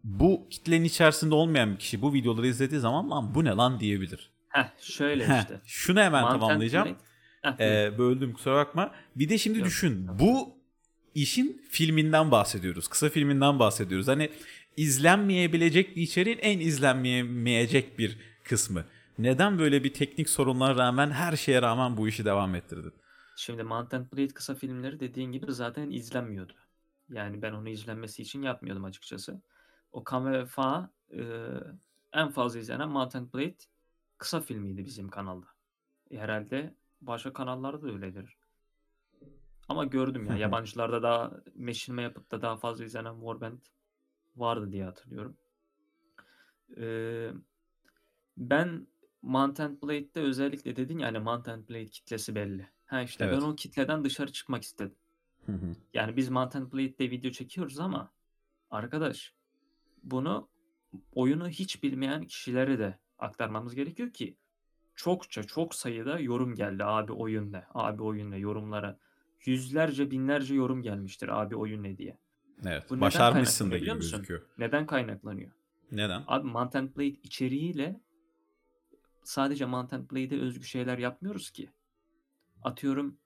Bu 0.04 0.48
kitlenin 0.50 0.86
içerisinde 0.86 1.36
olmayan 1.36 1.74
bir 1.74 1.80
kişi 1.80 2.02
bu 2.02 2.14
videoları 2.14 2.48
izlediği 2.48 2.80
zaman 2.80 3.10
lan 3.10 3.36
bu 3.36 3.46
ne 3.46 3.50
lan 3.50 3.80
diyebilir. 3.80 4.35
Heh 4.56 4.70
şöyle 4.80 5.24
işte. 5.24 5.62
Şunu 5.66 6.00
hemen 6.00 6.22
Mantent 6.22 6.42
tamamlayacağım. 6.42 6.98
Heh. 7.42 7.60
Ee, 7.60 7.98
böldüm 7.98 8.34
kusura 8.34 8.56
bakma. 8.56 8.92
Bir 9.16 9.30
de 9.30 9.38
şimdi 9.38 9.58
Yok, 9.58 9.68
düşün. 9.68 10.20
Bu 10.20 10.58
işin 11.16 11.62
filminden 11.70 12.32
bahsediyoruz. 12.32 12.88
Kısa 12.88 13.10
filminden 13.10 13.60
bahsediyoruz. 13.60 14.08
Hani 14.08 14.30
izlenmeyebilecek 14.78 15.96
bir 15.96 16.02
içeriğin 16.02 16.38
en 16.38 16.60
izlenmeyecek 16.60 18.00
bir 18.00 18.18
kısmı. 18.44 18.86
Neden 19.20 19.60
böyle 19.60 19.84
bir 19.84 19.94
teknik 19.94 20.30
sorunlara 20.30 20.78
rağmen 20.78 21.12
her 21.12 21.36
şeye 21.36 21.62
rağmen 21.62 21.98
bu 21.98 22.08
işi 22.08 22.26
devam 22.26 22.56
ettirdin? 22.56 22.94
Şimdi 23.36 23.64
Mount 23.64 23.94
and 23.94 24.12
Blade 24.12 24.28
kısa 24.28 24.56
filmleri 24.56 25.00
dediğin 25.00 25.32
gibi 25.32 25.52
zaten 25.52 25.90
izlenmiyordu. 25.90 26.54
Yani 27.10 27.42
ben 27.42 27.52
onu 27.52 27.70
izlenmesi 27.70 28.22
için 28.22 28.42
yapmıyordum 28.42 28.86
açıkçası. 28.86 29.42
O 29.92 30.04
Kan 30.04 30.34
ve 30.34 30.46
Fa 30.46 30.90
e, 31.12 31.22
en 32.14 32.30
fazla 32.30 32.60
izlenen 32.60 32.90
Mount 32.90 33.16
and 33.16 33.34
Blade 33.34 33.56
kısa 34.26 34.40
filmiydi 34.42 34.86
bizim 34.86 35.10
kanalda. 35.10 35.46
E, 36.12 36.18
herhalde 36.18 36.76
başka 37.02 37.34
kanallarda 37.34 37.82
da 37.82 37.92
öyledir. 37.92 38.38
Ama 39.68 39.86
gördüm 39.86 40.26
ya 40.26 40.38
yabancılarda 40.38 41.04
daha 41.04 41.32
meşinme 41.56 42.02
yapıp 42.02 42.32
da 42.32 42.42
daha 42.42 42.58
fazla 42.58 42.86
izlenen 42.86 43.14
Warband 43.14 43.60
vardı 44.36 44.72
diye 44.72 44.84
hatırlıyorum. 44.84 45.38
Ee, 46.78 47.32
ben 48.38 48.88
Mount 49.22 49.60
and 49.60 49.82
Blade'de 49.82 50.22
özellikle 50.22 50.76
dedin 50.76 50.98
ya 50.98 51.08
hani 51.08 51.20
Mount 51.20 51.48
and 51.48 51.70
Blade 51.70 51.88
kitlesi 51.88 52.36
belli. 52.36 52.70
Ha 52.86 53.02
işte 53.02 53.26
Evet. 53.26 53.38
ben 53.38 53.42
o 53.42 53.56
kitleden 53.56 54.04
dışarı 54.04 54.32
çıkmak 54.32 54.64
istedim. 54.64 54.96
Yani 55.94 56.18
biz 56.18 56.30
Mount 56.30 56.56
and 56.56 56.74
Blade'de 56.74 57.12
video 57.12 57.32
çekiyoruz 57.32 57.80
ama 57.80 58.12
arkadaş 58.70 59.34
bunu 60.04 60.50
oyunu 61.12 61.50
hiç 61.50 61.84
bilmeyen 61.84 62.24
kişilere 62.24 62.80
de 62.80 63.00
aktarmamız 63.20 63.76
gerekiyor 63.76 64.14
ki 64.14 64.38
çokça 64.96 65.44
çok 65.44 65.76
sayıda 65.76 66.20
yorum 66.20 66.56
geldi 66.56 66.84
abi 66.84 67.12
oyun 67.12 67.52
ne 67.52 67.64
abi 67.74 68.04
oyun 68.04 68.32
ne 68.32 68.38
yorumlara 68.38 69.00
yüzlerce 69.46 70.12
binlerce 70.12 70.56
yorum 70.56 70.82
gelmiştir 70.82 71.42
abi 71.42 71.56
oyun 71.56 71.84
ne 71.84 71.98
diye. 71.98 72.18
Evet. 72.66 72.84
Bu 72.90 73.02
Başarmışsın 73.02 73.72
da 73.72 73.78
gibi 73.78 73.86
gözüküyor. 73.86 74.42
Neden 74.58 74.86
kaynaklanıyor? 74.86 75.52
Neden? 75.92 76.24
Abi 76.28 76.48
Mount 76.48 76.76
and 76.76 76.96
Blade 76.96 77.08
içeriğiyle 77.08 78.00
sadece 79.24 79.66
Mount 79.66 79.94
and 79.94 80.12
Blade'e 80.12 80.40
özgü 80.40 80.66
şeyler 80.66 80.98
yapmıyoruz 80.98 81.52
ki. 81.52 81.70
Atıyorum 82.64 83.18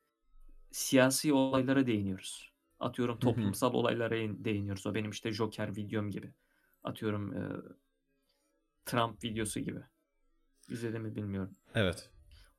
siyasi 0.71 1.33
olaylara 1.33 1.85
değiniyoruz. 1.85 2.53
Atıyorum 2.79 3.19
toplumsal 3.19 3.73
olaylara 3.73 4.17
in- 4.17 4.43
değiniyoruz. 4.43 4.87
O 4.87 4.95
benim 4.95 5.11
işte 5.11 5.31
Joker 5.31 5.75
videom 5.75 6.11
gibi. 6.11 6.33
Atıyorum 6.83 7.33
e, 7.33 7.41
Trump 8.89 9.23
videosu 9.23 9.59
gibi. 9.59 9.79
İzledim 10.69 11.01
mi 11.01 11.15
bilmiyorum. 11.15 11.55
Evet. 11.75 12.09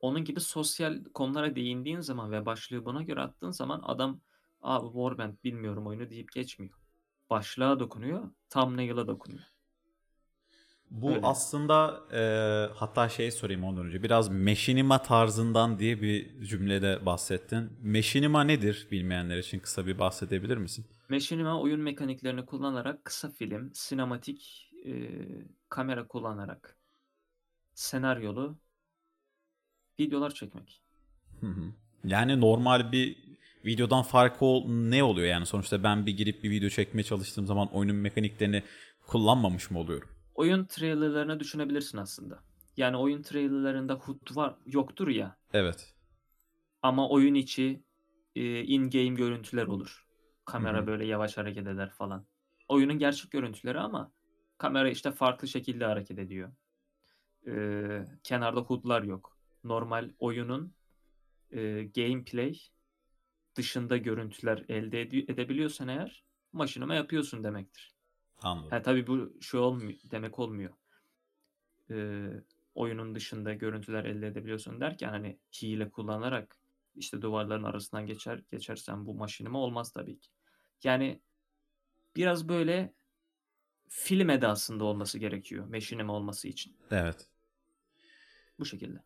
Onun 0.00 0.24
gibi 0.24 0.40
sosyal 0.40 1.04
konulara 1.14 1.56
değindiğin 1.56 2.00
zaman 2.00 2.32
ve 2.32 2.46
başlığı 2.46 2.84
buna 2.84 3.02
göre 3.02 3.20
attığın 3.20 3.50
zaman 3.50 3.80
adam 3.84 4.20
abi 4.62 4.86
Warband 4.86 5.34
bilmiyorum 5.44 5.86
oyunu 5.86 6.10
deyip 6.10 6.32
geçmiyor. 6.32 6.74
Başlığa 7.30 7.80
dokunuyor, 7.80 8.30
thumbnail'a 8.50 9.06
dokunuyor. 9.06 9.42
Bu 10.90 11.10
Öyle. 11.10 11.20
aslında 11.22 12.00
e, 12.12 12.22
hatta 12.74 13.08
şey 13.08 13.30
sorayım 13.30 13.64
ondan 13.64 13.86
önce. 13.86 14.02
Biraz 14.02 14.28
meşinima 14.28 15.02
tarzından 15.02 15.78
diye 15.78 16.02
bir 16.02 16.44
cümlede 16.44 17.06
bahsettin. 17.06 17.70
Meşinima 17.82 18.44
nedir 18.44 18.88
bilmeyenler 18.90 19.38
için 19.38 19.60
kısa 19.60 19.86
bir 19.86 19.98
bahsedebilir 19.98 20.56
misin? 20.56 20.86
Machinima 21.08 21.60
oyun 21.60 21.80
mekaniklerini 21.80 22.46
kullanarak 22.46 23.04
kısa 23.04 23.30
film, 23.30 23.70
sinematik 23.74 24.69
e, 24.86 24.92
kamera 25.68 26.06
kullanarak 26.08 26.78
senaryolu 27.74 28.58
videolar 29.98 30.30
çekmek. 30.34 30.82
Hı 31.40 31.46
hı. 31.46 31.72
Yani 32.04 32.40
normal 32.40 32.92
bir 32.92 33.16
videodan 33.66 34.02
farkı 34.02 34.44
ne 34.68 35.02
oluyor 35.02 35.26
yani 35.28 35.46
sonuçta 35.46 35.82
ben 35.82 36.06
bir 36.06 36.16
girip 36.16 36.42
bir 36.44 36.50
video 36.50 36.68
çekmeye 36.68 37.04
çalıştığım 37.04 37.46
zaman 37.46 37.68
oyunun 37.68 37.96
mekaniklerini 37.96 38.62
kullanmamış 39.06 39.70
mı 39.70 39.78
oluyorum? 39.78 40.08
Oyun 40.34 40.64
trailerlarını 40.64 41.40
düşünebilirsin 41.40 41.98
aslında. 41.98 42.44
Yani 42.76 42.96
oyun 42.96 43.22
trailerlarında 43.22 43.94
HUD 43.94 44.36
var 44.36 44.54
yoktur 44.66 45.08
ya 45.08 45.36
Evet. 45.52 45.94
ama 46.82 47.08
oyun 47.08 47.34
içi 47.34 47.84
e, 48.36 48.64
in-game 48.64 49.14
görüntüler 49.16 49.66
olur. 49.66 50.06
Kamera 50.44 50.78
Hı 50.78 50.82
hı. 50.82 50.86
böyle 50.86 51.06
yavaş 51.06 51.36
hareket 51.36 51.66
eder 51.66 51.90
falan. 51.90 52.26
Oyunun 52.68 52.98
gerçek 52.98 53.30
görüntüleri 53.30 53.78
ama 53.80 54.12
kamera 54.60 54.90
işte 54.90 55.12
farklı 55.12 55.48
şekilde 55.48 55.84
hareket 55.84 56.18
ediyor. 56.18 56.52
Ee, 57.46 58.04
kenarda 58.24 58.60
HUD'lar 58.60 59.02
yok. 59.02 59.38
Normal 59.64 60.10
oyunun 60.18 60.74
e, 61.50 61.84
gameplay 61.84 62.58
dışında 63.56 63.96
görüntüler 63.96 64.64
elde 64.68 65.00
ede- 65.00 65.32
edebiliyorsan 65.32 65.88
eğer 65.88 66.24
maşinama 66.52 66.94
yapıyorsun 66.94 67.44
demektir. 67.44 67.94
Anladım. 68.42 68.70
Ha 68.70 68.82
tabii 68.82 69.06
bu 69.06 69.32
şu 69.40 69.58
olmuyor 69.58 69.98
demek 70.10 70.38
olmuyor. 70.38 70.74
Ee, 71.90 72.30
oyunun 72.74 73.14
dışında 73.14 73.54
görüntüler 73.54 74.04
elde 74.04 74.26
edebiliyorsun 74.26 74.80
derken 74.80 75.08
hani 75.08 75.38
hile 75.62 75.90
kullanarak 75.90 76.56
işte 76.96 77.22
duvarların 77.22 77.64
arasından 77.64 78.06
geçer 78.06 78.42
geçersen 78.50 79.06
bu 79.06 79.14
maşinima 79.14 79.58
olmaz 79.58 79.92
tabii 79.92 80.18
ki. 80.18 80.30
Yani 80.84 81.20
biraz 82.16 82.48
böyle 82.48 82.94
film 83.92 84.30
edasında 84.30 84.84
olması 84.84 85.18
gerekiyor 85.18 85.66
meşinima 85.68 86.12
olması 86.12 86.48
için. 86.48 86.72
Evet. 86.90 87.16
Bu 88.58 88.66
şekilde. 88.66 88.98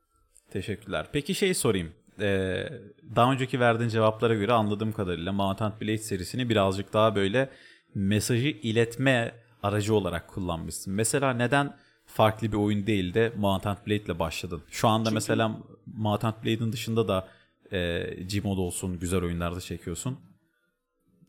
Teşekkürler. 0.51 1.07
Peki 1.13 1.35
şey 1.35 1.55
sorayım. 1.55 1.93
Ee, 2.21 2.69
daha 3.17 3.33
önceki 3.33 3.61
verdiğin 3.61 3.89
cevaplara 3.91 4.35
göre 4.35 4.53
anladığım 4.53 4.93
kadarıyla 4.93 5.33
Mount 5.33 5.61
Blade 5.61 5.99
serisini 5.99 6.49
birazcık 6.49 6.93
daha 6.93 7.15
böyle 7.17 7.51
mesajı 7.95 8.49
iletme 8.49 9.35
aracı 9.63 9.95
olarak 9.95 10.29
kullanmışsın. 10.29 10.95
Mesela 10.95 11.33
neden 11.35 11.77
farklı 12.07 12.53
bir 12.53 12.57
oyun 12.57 12.87
değil 12.87 13.15
de 13.15 13.33
Mount 13.37 13.65
Blade 13.65 13.97
ile 13.97 14.19
başladın? 14.19 14.63
Şu 14.71 14.89
anda 14.89 15.05
Çünkü- 15.05 15.15
mesela 15.15 15.59
Mount 15.87 16.23
Blade'in 16.23 16.73
dışında 16.73 17.09
da 17.09 17.29
e, 17.73 18.01
Gmod 18.33 18.59
olsun 18.59 18.99
güzel 18.99 19.23
oyunlarda 19.23 19.61
çekiyorsun. 19.61 20.19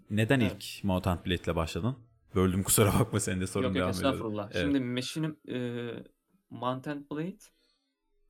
Neden 0.10 0.40
Evet. 0.40 0.52
ilk 0.78 0.84
Mount 0.84 1.06
Blade 1.06 1.36
ile 1.44 1.56
başladın? 1.56 1.96
Böldüm 2.36 2.64
kusura 2.64 2.94
bakma 3.00 3.20
senin 3.20 3.42
de 3.42 3.48
sorun 3.48 3.66
Yok 3.68 3.76
yok 3.76 3.82
devam 3.84 3.96
ediyor. 3.96 4.14
estağfurullah. 4.14 4.50
Evet. 4.54 4.62
Şimdi 4.66 4.80
Machine'im 4.80 5.38
e, 5.50 5.90
Mount 6.50 6.88
and 6.88 7.04
Blade 7.12 7.38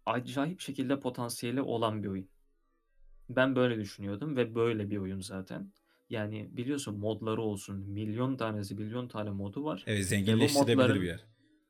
acayip 0.05 0.59
şekilde 0.61 0.99
potansiyeli 0.99 1.61
olan 1.61 2.03
bir 2.03 2.07
oyun. 2.07 2.29
Ben 3.29 3.55
böyle 3.55 3.79
düşünüyordum 3.79 4.35
ve 4.37 4.55
böyle 4.55 4.89
bir 4.89 4.97
oyun 4.97 5.19
zaten. 5.19 5.71
Yani 6.09 6.49
biliyorsun 6.51 6.99
modları 6.99 7.41
olsun 7.41 7.79
milyon 7.79 8.37
tanesi 8.37 8.75
milyon 8.75 9.07
tane 9.07 9.29
modu 9.29 9.63
var. 9.63 9.83
Evet 9.87 10.05
zenginleştirebilir 10.05 10.75
modların- 10.77 11.01
bir 11.01 11.07
yer. 11.07 11.25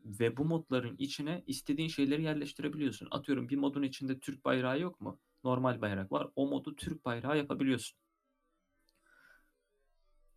Ve 0.06 0.38
bu 0.38 0.46
modların 0.46 0.96
içine 0.98 1.44
istediğin 1.48 1.88
şeyleri 1.90 2.24
yerleştirebiliyorsun. 2.24 3.08
Atıyorum 3.12 3.50
bir 3.50 3.58
modun 3.58 3.84
içinde 3.84 4.20
Türk 4.20 4.46
bayrağı 4.46 4.80
yok 4.80 5.02
mu? 5.02 5.20
Normal 5.44 5.82
bayrak 5.82 6.12
var. 6.12 6.28
O 6.36 6.48
modu 6.48 6.76
Türk 6.76 7.06
bayrağı 7.06 7.38
yapabiliyorsun. 7.38 7.98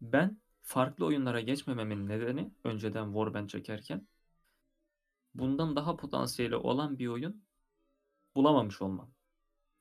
Ben 0.01 0.41
farklı 0.69 1.07
oyunlara 1.07 1.41
geçmememin 1.41 2.09
nedeni 2.09 2.51
önceden 2.65 3.07
Warband 3.07 3.49
çekerken 3.49 4.07
bundan 5.35 5.77
daha 5.77 5.97
potansiyeli 5.97 6.57
olan 6.57 6.99
bir 6.99 7.07
oyun 7.07 7.43
bulamamış 8.35 8.83
olmam. 8.83 9.11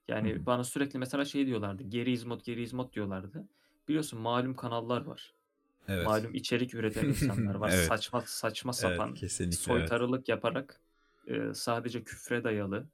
Yani 0.08 0.34
hı. 0.34 0.46
bana 0.46 0.64
sürekli 0.64 1.00
mesela 1.00 1.26
şey 1.26 1.46
diyorlardı. 1.46 1.84
Geri 1.84 2.12
izmot, 2.12 2.46
geri 2.46 2.64
izmot 2.64 2.94
diyorlardı. 2.94 3.48
Biliyorsun 3.88 4.22
malum 4.22 4.56
kanallar 4.56 5.02
var. 5.06 5.34
Evet. 5.88 6.06
Malum 6.06 6.34
içerik 6.34 6.74
üreten 6.74 7.06
insanlar 7.06 7.56
var. 7.60 7.72
Evet. 7.74 7.88
Saçma 7.88 8.24
saçma 8.26 8.72
Evet, 8.72 8.82
sapan 8.82 9.16
evet. 9.22 9.56
soytarılık 9.56 10.30
yaparak 10.30 10.82
e, 11.28 11.54
sadece 11.54 12.04
küfre 12.04 12.44
dayalı 12.44 12.88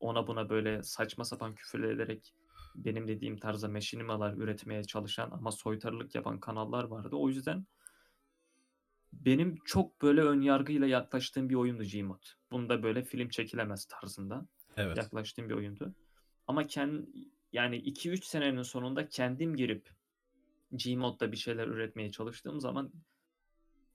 ona 0.00 0.26
buna 0.26 0.50
böyle 0.50 0.82
saçma 0.82 1.24
sapan 1.24 1.54
küfür 1.54 1.82
ederek 1.84 2.34
benim 2.76 3.08
dediğim 3.08 3.36
tarzda 3.36 3.68
meşinimalar 3.68 4.34
üretmeye 4.34 4.84
çalışan 4.84 5.30
ama 5.30 5.52
soytarılık 5.52 6.14
yapan 6.14 6.40
kanallar 6.40 6.84
vardı. 6.84 7.16
O 7.16 7.28
yüzden 7.28 7.66
benim 9.12 9.56
çok 9.64 10.02
böyle 10.02 10.22
ön 10.22 10.40
yargıyla 10.40 10.86
yaklaştığım 10.86 11.48
bir 11.48 11.54
oyundu 11.54 11.84
Gmod. 11.92 12.22
Bunda 12.50 12.82
böyle 12.82 13.04
film 13.04 13.28
çekilemez 13.28 13.84
tarzında 13.84 14.46
Evet. 14.76 14.96
yaklaştığım 14.96 15.48
bir 15.48 15.54
oyundu. 15.54 15.94
Ama 16.46 16.66
kendi 16.66 17.06
yani 17.52 17.76
2-3 17.76 18.24
senenin 18.24 18.62
sonunda 18.62 19.08
kendim 19.08 19.56
girip 19.56 19.90
Gmod'da 20.72 21.32
bir 21.32 21.36
şeyler 21.36 21.66
üretmeye 21.66 22.10
çalıştığım 22.10 22.60
zaman 22.60 22.92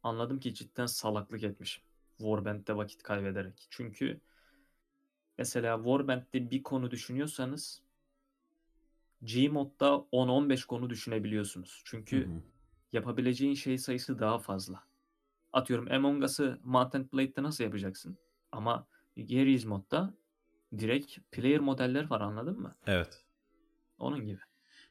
anladım 0.04 0.40
ki 0.40 0.54
cidden 0.54 0.86
salaklık 0.86 1.44
etmişim. 1.44 1.84
Warband'de 2.18 2.76
vakit 2.76 3.04
kaybederek. 3.04 3.68
Çünkü 3.70 4.22
mesela 5.38 5.78
Warband'de 5.78 6.52
bir 6.52 6.64
konu 6.64 6.92
düşünüyorsanız 6.92 7.82
Gmod'da 9.22 9.88
10-15 10.12 10.66
konu 10.68 10.90
düşünebiliyorsunuz. 10.90 11.82
Çünkü 11.86 12.25
Hı 12.25 12.30
hı. 12.30 12.42
yapabileceğin 12.94 13.54
şey 13.54 13.78
sayısı 13.78 14.20
daha 14.20 14.40
fazla. 14.40 14.84
Atıyorum 15.54 15.92
Among 15.92 16.24
Us'ı 16.24 16.60
Mount 16.63 16.96
and 16.96 17.06
Blade'de 17.13 17.44
nasıl 17.44 17.63
yapacaksın? 17.63 18.18
Ama 18.51 18.88
Garry's 19.18 19.66
modda 19.66 20.13
direkt 20.78 21.18
player 21.32 21.60
modeller 21.60 22.10
var 22.10 22.22
anladın 22.22 22.60
mı? 22.60 22.75
Evet. 22.88 23.24
Onun 23.98 24.25
gibi. 24.25 24.40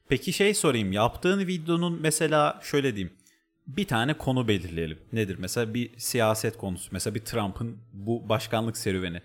Peki 0.09 0.33
şey 0.33 0.53
sorayım. 0.53 0.91
Yaptığın 0.91 1.47
videonun 1.47 2.01
mesela 2.01 2.59
şöyle 2.63 2.95
diyeyim. 2.95 3.17
Bir 3.67 3.87
tane 3.87 4.17
konu 4.17 4.47
belirleyelim. 4.47 4.99
Nedir? 5.13 5.35
Mesela 5.39 5.73
bir 5.73 5.99
siyaset 5.99 6.57
konusu. 6.57 6.89
Mesela 6.91 7.15
bir 7.15 7.19
Trump'ın 7.19 7.77
bu 7.93 8.29
başkanlık 8.29 8.77
serüveni. 8.77 9.21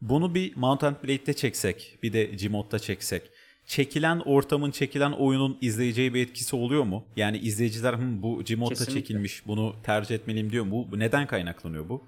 Bunu 0.00 0.34
bir 0.34 0.56
Mount 0.56 0.84
and 0.84 0.96
Blade'de 1.04 1.32
çeksek, 1.34 1.98
bir 2.02 2.12
de 2.12 2.24
Gmod'da 2.24 2.78
çeksek. 2.78 3.30
Çekilen 3.66 4.18
ortamın, 4.24 4.70
çekilen 4.70 5.12
oyunun 5.12 5.58
izleyeceği 5.60 6.14
bir 6.14 6.22
etkisi 6.22 6.56
oluyor 6.56 6.84
mu? 6.84 7.04
Yani 7.16 7.38
izleyiciler 7.38 7.94
Hı, 7.94 8.22
bu 8.22 8.44
Kesinlikle. 8.44 9.00
çekilmiş, 9.00 9.46
bunu 9.46 9.74
tercih 9.82 10.14
etmeliyim 10.14 10.52
diyor 10.52 10.64
mu? 10.64 10.88
Bu 10.90 10.98
neden 10.98 11.26
kaynaklanıyor 11.26 11.88
bu? 11.88 12.02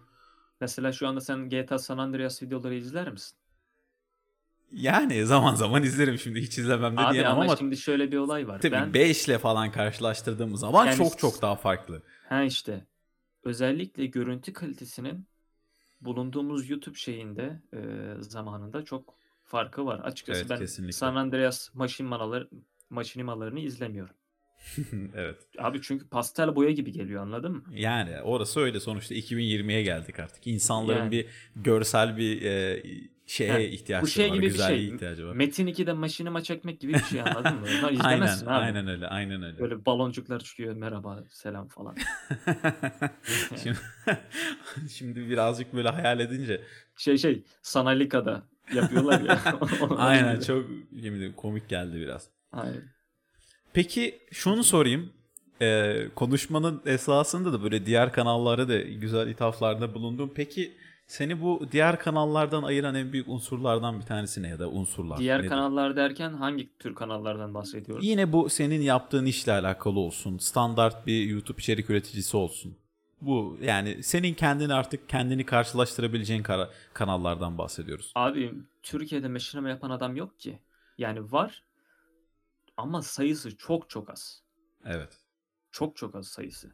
Mesela 0.61 0.93
şu 0.93 1.09
anda 1.09 1.21
sen 1.21 1.49
GTA 1.49 1.79
San 1.79 1.99
Andreas 1.99 2.43
videoları 2.43 2.75
izler 2.75 3.11
misin? 3.11 3.37
Yani 4.73 5.27
zaman 5.27 5.55
zaman 5.55 5.83
izlerim 5.83 6.19
şimdi 6.19 6.41
hiç 6.41 6.59
izlemem 6.59 6.93
de 6.95 6.97
Abi 6.97 7.13
diyemem 7.13 7.33
ama, 7.33 7.43
ama, 7.43 7.57
şimdi 7.57 7.77
şöyle 7.77 8.13
bir 8.13 8.17
olay 8.17 8.49
var. 8.49 8.61
tabii 8.61 8.73
ben 8.73 8.95
5 8.95 9.29
ile 9.29 9.39
falan 9.39 9.73
karşılaştırdığımız 9.73 10.61
zaman 10.61 10.87
Yani 10.87 10.97
çok 10.97 11.19
çok 11.19 11.43
daha 11.43 11.57
farklı. 11.57 12.03
ha 12.29 12.43
işte 12.45 12.87
özellikle 13.45 14.07
görüntü 14.07 14.53
kalitesinin 14.53 15.27
bulunduğumuz 16.01 16.71
YouTube 16.71 16.99
şeyinde 16.99 17.63
e, 17.75 17.81
zamanında 18.23 18.85
çok 18.85 19.15
farkı 19.49 19.87
var. 19.87 20.01
Açıkçası 20.01 20.41
Evet, 20.41 20.51
ben 20.51 20.59
kesinlikle. 20.59 20.93
San 20.93 21.17
Andreas 21.17 21.75
maşinmaları 21.75 22.49
maşinimalarını 22.91 23.61
izlemiyorum. 23.61 24.15
evet. 25.15 25.37
Abi 25.59 25.79
çünkü 25.83 26.09
pastel 26.09 26.57
boya 26.57 26.71
gibi 26.71 26.93
geliyor 26.93 27.23
anladın 27.23 27.53
mı? 27.53 27.63
Yani 27.71 28.21
orası 28.21 28.61
öyle 28.61 28.81
sonuçta 28.81 29.15
2020'ye 29.15 29.83
geldik 29.83 30.21
artık. 30.21 30.47
İnsanların 30.47 30.99
Yani. 30.99 31.11
bir 31.11 31.27
görsel 31.57 32.17
bir 32.17 32.43
e, 32.43 32.83
şeye 33.27 33.53
Heh, 33.53 33.73
ihtiyaçları 33.73 34.07
Bu 34.07 34.11
şey 34.11 34.31
var, 34.31 34.35
gibi 34.35 34.47
bir 34.47 34.51
güzelliğe 34.51 34.79
şey. 34.79 34.95
ihtiyacı 34.95 35.27
var. 35.27 35.35
Metin 35.35 35.67
2'de 35.67 35.93
maşinima 35.93 36.43
çekmek 36.43 36.81
gibi 36.81 36.95
bir 36.95 36.99
şey 37.05 37.21
anladın 37.21 37.55
mı? 37.55 37.67
Lan 37.83 37.97
aynen, 38.01 38.27
abi. 38.27 38.51
aynen 38.51 38.89
öyle, 38.89 39.07
aynen 39.07 39.43
öyle. 39.43 39.59
Böyle 39.59 39.87
baloncuklar 39.87 40.41
çıkıyor 40.41 40.75
merhaba 40.75 41.25
selam 41.29 41.69
falan. 41.69 41.97
şimdi, 43.63 43.79
şimdi 44.91 45.31
birazcık 45.31 45.75
böyle 45.75 45.89
hayal 45.89 46.21
edince 46.21 46.63
Şey 46.97 47.19
şey 47.19 47.43
Sanalika'da 47.63 48.43
yapıyorlar 48.75 49.21
ya. 49.21 49.59
Aynen 49.97 50.41
çok 50.41 50.65
yemin 50.93 51.19
ederim 51.19 51.35
komik 51.37 51.69
geldi 51.69 52.01
biraz. 52.01 52.29
Aynen. 52.53 52.83
Peki 53.73 54.19
şunu 54.33 54.65
sorayım. 54.65 55.13
Ee, 55.63 56.09
konuşmanın 56.15 56.83
esasında 56.87 57.53
da 57.53 57.63
böyle 57.63 57.87
diğer 57.87 58.13
kanallara 58.13 58.69
da 58.69 58.81
güzel 58.81 59.29
ithaflarda 59.29 59.95
bulundum. 59.95 60.33
Peki 60.35 60.73
seni 61.07 61.43
bu 61.43 61.67
diğer 61.73 61.99
kanallardan 61.99 62.63
ayıran 62.63 62.95
en 62.95 63.13
büyük 63.13 63.29
unsurlardan 63.29 64.01
bir 64.01 64.05
tanesi 64.05 64.43
ne 64.43 64.49
ya 64.49 64.59
da 64.59 64.69
unsurlar? 64.69 65.19
Diğer 65.19 65.39
nedir? 65.39 65.49
kanallar 65.49 65.97
derken 65.97 66.33
hangi 66.33 66.79
tür 66.79 66.95
kanallardan 66.95 67.55
bahsediyoruz? 67.55 68.05
Yine 68.07 68.33
bu 68.33 68.49
senin 68.49 68.81
yaptığın 68.81 69.27
işle 69.27 69.53
alakalı 69.53 69.99
olsun. 69.99 70.39
Standart 70.39 71.07
bir 71.07 71.27
YouTube 71.27 71.59
içerik 71.59 71.91
üreticisi 71.91 72.37
olsun. 72.37 72.77
Bu 73.21 73.59
yani 73.63 74.03
senin 74.03 74.35
kendini 74.35 74.75
artık 74.75 75.09
kendini 75.09 75.47
karşılaştırabileceğin 75.47 76.43
kara- 76.43 76.71
kanallardan 76.95 77.59
bahsediyoruz. 77.59 78.13
Abi 78.15 78.55
Türkiye'de 78.83 79.29
meşineme 79.29 79.71
yapan 79.71 79.91
adam 79.91 80.17
yok 80.17 80.41
ki. 80.41 80.59
Yani 80.99 81.33
var 81.33 81.65
ama 82.77 83.03
sayısı 83.03 83.57
çok 83.57 83.91
çok 83.91 84.11
az. 84.11 84.43
Evet. 84.85 85.19
Çok 85.71 85.97
çok 85.97 86.15
az 86.15 86.29
sayısı. 86.29 86.73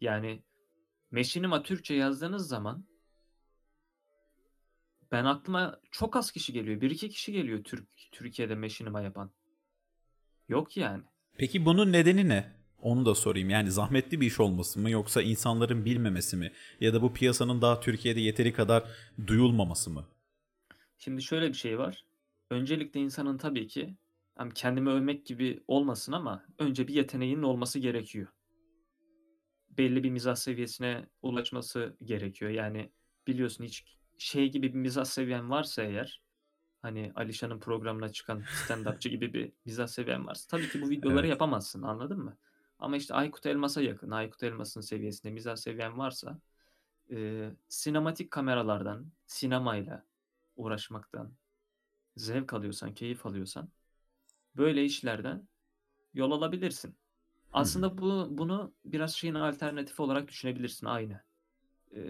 Yani 0.00 0.42
Meşinima 1.10 1.62
Türkçe 1.62 1.94
yazdığınız 1.94 2.48
zaman 2.48 2.84
ben 5.12 5.24
aklıma 5.24 5.80
çok 5.90 6.16
az 6.16 6.30
kişi 6.30 6.52
geliyor. 6.52 6.80
Bir 6.80 6.90
iki 6.90 7.08
kişi 7.08 7.32
geliyor 7.32 7.64
Türk 7.64 7.88
Türkiye'de 8.12 8.54
meşinima 8.54 9.00
yapan. 9.00 9.30
Yok 10.48 10.76
yani. 10.76 11.02
Peki 11.38 11.64
bunun 11.64 11.92
nedeni 11.92 12.28
ne? 12.28 12.57
Onu 12.82 13.06
da 13.06 13.14
sorayım. 13.14 13.50
Yani 13.50 13.70
zahmetli 13.70 14.20
bir 14.20 14.26
iş 14.26 14.40
olması 14.40 14.80
mı 14.80 14.90
yoksa 14.90 15.22
insanların 15.22 15.84
bilmemesi 15.84 16.36
mi 16.36 16.52
ya 16.80 16.94
da 16.94 17.02
bu 17.02 17.12
piyasanın 17.12 17.62
daha 17.62 17.80
Türkiye'de 17.80 18.20
yeteri 18.20 18.52
kadar 18.52 18.84
duyulmaması 19.26 19.90
mı? 19.90 20.04
Şimdi 20.98 21.22
şöyle 21.22 21.48
bir 21.48 21.54
şey 21.54 21.78
var. 21.78 22.04
Öncelikle 22.50 23.00
insanın 23.00 23.38
tabii 23.38 23.66
ki 23.66 23.96
hem 24.36 24.50
kendimi 24.50 24.90
övmek 24.90 25.26
gibi 25.26 25.62
olmasın 25.68 26.12
ama 26.12 26.44
önce 26.58 26.88
bir 26.88 26.94
yeteneğinin 26.94 27.42
olması 27.42 27.78
gerekiyor. 27.78 28.26
Belli 29.70 30.04
bir 30.04 30.10
mizah 30.10 30.34
seviyesine 30.34 31.06
ulaşması 31.22 31.96
gerekiyor. 32.04 32.50
Yani 32.50 32.90
biliyorsun 33.26 33.64
hiç 33.64 33.84
şey 34.18 34.50
gibi 34.50 34.68
bir 34.74 34.78
mizah 34.78 35.04
seviyen 35.04 35.50
varsa 35.50 35.82
eğer 35.82 36.22
hani 36.82 37.12
Alişan'ın 37.14 37.60
programına 37.60 38.08
çıkan 38.08 38.40
stand-upçı 38.40 39.08
gibi 39.08 39.32
bir 39.34 39.52
mizah 39.64 39.86
seviyen 39.86 40.26
varsa 40.26 40.56
tabii 40.56 40.68
ki 40.68 40.82
bu 40.82 40.90
videoları 40.90 41.20
Evet. 41.20 41.30
yapamazsın 41.30 41.82
anladın 41.82 42.18
mı? 42.18 42.36
Ama 42.78 42.96
işte 42.96 43.14
Aykut 43.14 43.46
Elmas'a 43.46 43.82
yakın, 43.82 44.10
Aykut 44.10 44.42
Elmas'ın 44.42 44.80
seviyesinde 44.80 45.32
mizah 45.32 45.56
seviyen 45.56 45.98
varsa 45.98 46.40
e, 47.10 47.50
sinematik 47.68 48.30
kameralardan, 48.30 49.06
sinemayla 49.26 50.04
uğraşmaktan 50.56 51.32
zevk 52.16 52.54
alıyorsan, 52.54 52.94
keyif 52.94 53.26
alıyorsan 53.26 53.68
böyle 54.56 54.84
işlerden 54.84 55.48
yol 56.14 56.30
alabilirsin. 56.30 56.96
Aslında 57.52 57.98
bu 57.98 58.28
bunu 58.30 58.72
biraz 58.84 59.14
şeyin 59.14 59.34
alternatifi 59.34 60.02
olarak 60.02 60.28
düşünebilirsin 60.28 60.86
aynı. 60.86 61.20
Ee, 61.94 62.00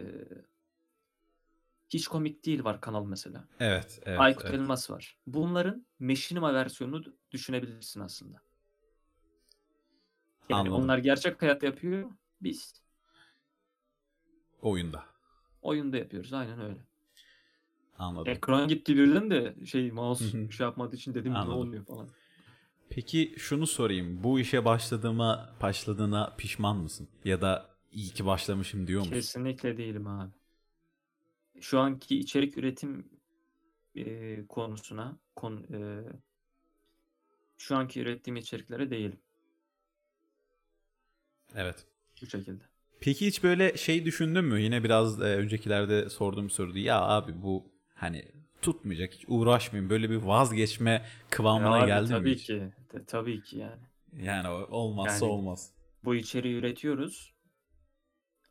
hiç 1.88 2.08
komik 2.08 2.44
değil 2.44 2.64
var 2.64 2.80
kanal 2.80 3.04
mesela. 3.04 3.44
Evet, 3.60 4.00
evet. 4.04 4.20
Aykut 4.20 4.44
evet. 4.44 4.54
Elmas 4.54 4.90
var. 4.90 5.18
Bunların 5.26 5.86
Meşinima 5.98 6.54
versiyonunu 6.54 7.04
düşünebilirsin 7.30 8.00
aslında. 8.00 8.47
Yani 10.48 10.60
Anladım. 10.60 10.84
onlar 10.84 10.98
gerçek 10.98 11.42
hayatta 11.42 11.66
yapıyor. 11.66 12.10
Biz 12.42 12.72
Oyunda. 14.62 15.04
oyunda 15.62 15.96
yapıyoruz. 15.96 16.32
Aynen 16.32 16.60
öyle. 16.60 16.78
Anladım. 17.98 18.32
Ekran 18.32 18.68
gitti 18.68 18.96
birden 18.96 19.30
de 19.30 19.66
şey 19.66 19.90
mouse 19.90 20.50
şey 20.50 20.64
yapmadığı 20.64 20.96
için 20.96 21.14
dedim 21.14 21.34
ne 21.34 21.38
oluyor 21.38 21.84
falan. 21.84 22.08
Peki 22.90 23.34
şunu 23.38 23.66
sorayım. 23.66 24.24
Bu 24.24 24.40
işe 24.40 24.64
başladığıma, 24.64 25.54
başladığına 25.62 26.34
pişman 26.38 26.76
mısın? 26.76 27.08
Ya 27.24 27.40
da 27.40 27.70
iyi 27.92 28.10
ki 28.10 28.26
başlamışım 28.26 28.86
diyor 28.86 29.00
musun? 29.00 29.12
Kesinlikle 29.14 29.76
değilim 29.76 30.06
abi. 30.06 30.32
Şu 31.60 31.80
anki 31.80 32.18
içerik 32.18 32.58
üretim 32.58 33.08
e, 33.94 34.46
konusuna, 34.46 35.18
kon, 35.36 35.56
e, 35.72 36.04
şu 37.58 37.76
anki 37.76 38.00
ürettiğim 38.00 38.36
içeriklere 38.36 38.90
değilim 38.90 39.20
Evet. 41.54 41.86
bu 42.22 42.26
şekilde. 42.26 42.64
Peki 43.00 43.26
hiç 43.26 43.42
böyle 43.42 43.76
şey 43.76 44.04
düşündün 44.04 44.44
mü? 44.44 44.60
Yine 44.60 44.84
biraz 44.84 45.20
e, 45.20 45.24
öncekilerde 45.24 46.10
sorduğum 46.10 46.50
sorudu. 46.50 46.78
Ya 46.78 47.00
abi 47.00 47.42
bu 47.42 47.72
hani 47.94 48.24
tutmayacak 48.62 49.12
hiç 49.14 49.24
uğraşmayayım. 49.28 49.90
Böyle 49.90 50.10
bir 50.10 50.16
vazgeçme 50.16 51.04
kıvamına 51.30 51.74
abi, 51.74 51.86
geldin 51.86 52.08
mi 52.08 52.18
tabii 52.18 52.36
ki, 52.36 52.72
de- 52.92 53.04
tabii 53.06 53.42
ki 53.42 53.58
yani. 53.58 53.82
Yani 54.16 54.48
olmazsa 54.48 55.26
Yani- 55.26 55.34
olmaz. 55.34 55.70
Bu 56.04 56.14
içeriği 56.14 56.54
üretiyoruz. 56.54 57.34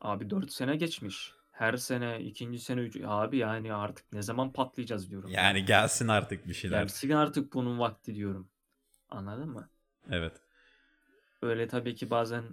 Abi 0.00 0.30
4 0.30 0.52
sene 0.52 0.76
geçmiş. 0.76 1.32
Her 1.52 1.76
sene, 1.76 2.20
ikinci 2.20 2.58
sene, 2.58 2.80
üç... 2.80 2.96
abi 3.04 3.36
yani 3.36 3.74
artık 3.74 4.12
ne 4.12 4.22
zaman 4.22 4.52
patlayacağız 4.52 5.10
diyorum. 5.10 5.30
Yani 5.30 5.64
gelsin 5.64 6.08
artık 6.08 6.48
bir 6.48 6.54
şeyler. 6.54 6.82
Gelsin 6.82 7.10
artık 7.10 7.52
bunun 7.54 7.78
vakti 7.78 8.14
diyorum. 8.14 8.50
Anladın 9.10 9.48
mı? 9.48 9.70
Evet. 10.10 10.32
Öyle 11.42 11.68
tabii 11.68 11.94
ki 11.94 12.10
bazen 12.10 12.44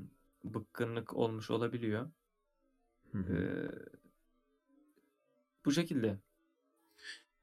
bıkkınlık 0.54 1.14
olmuş 1.14 1.52
olabiliyor. 1.52 2.12
Hı 3.12 3.18
hı. 3.18 3.34
Ee, 3.34 3.72
bu 5.66 5.72
şekilde. 5.72 6.20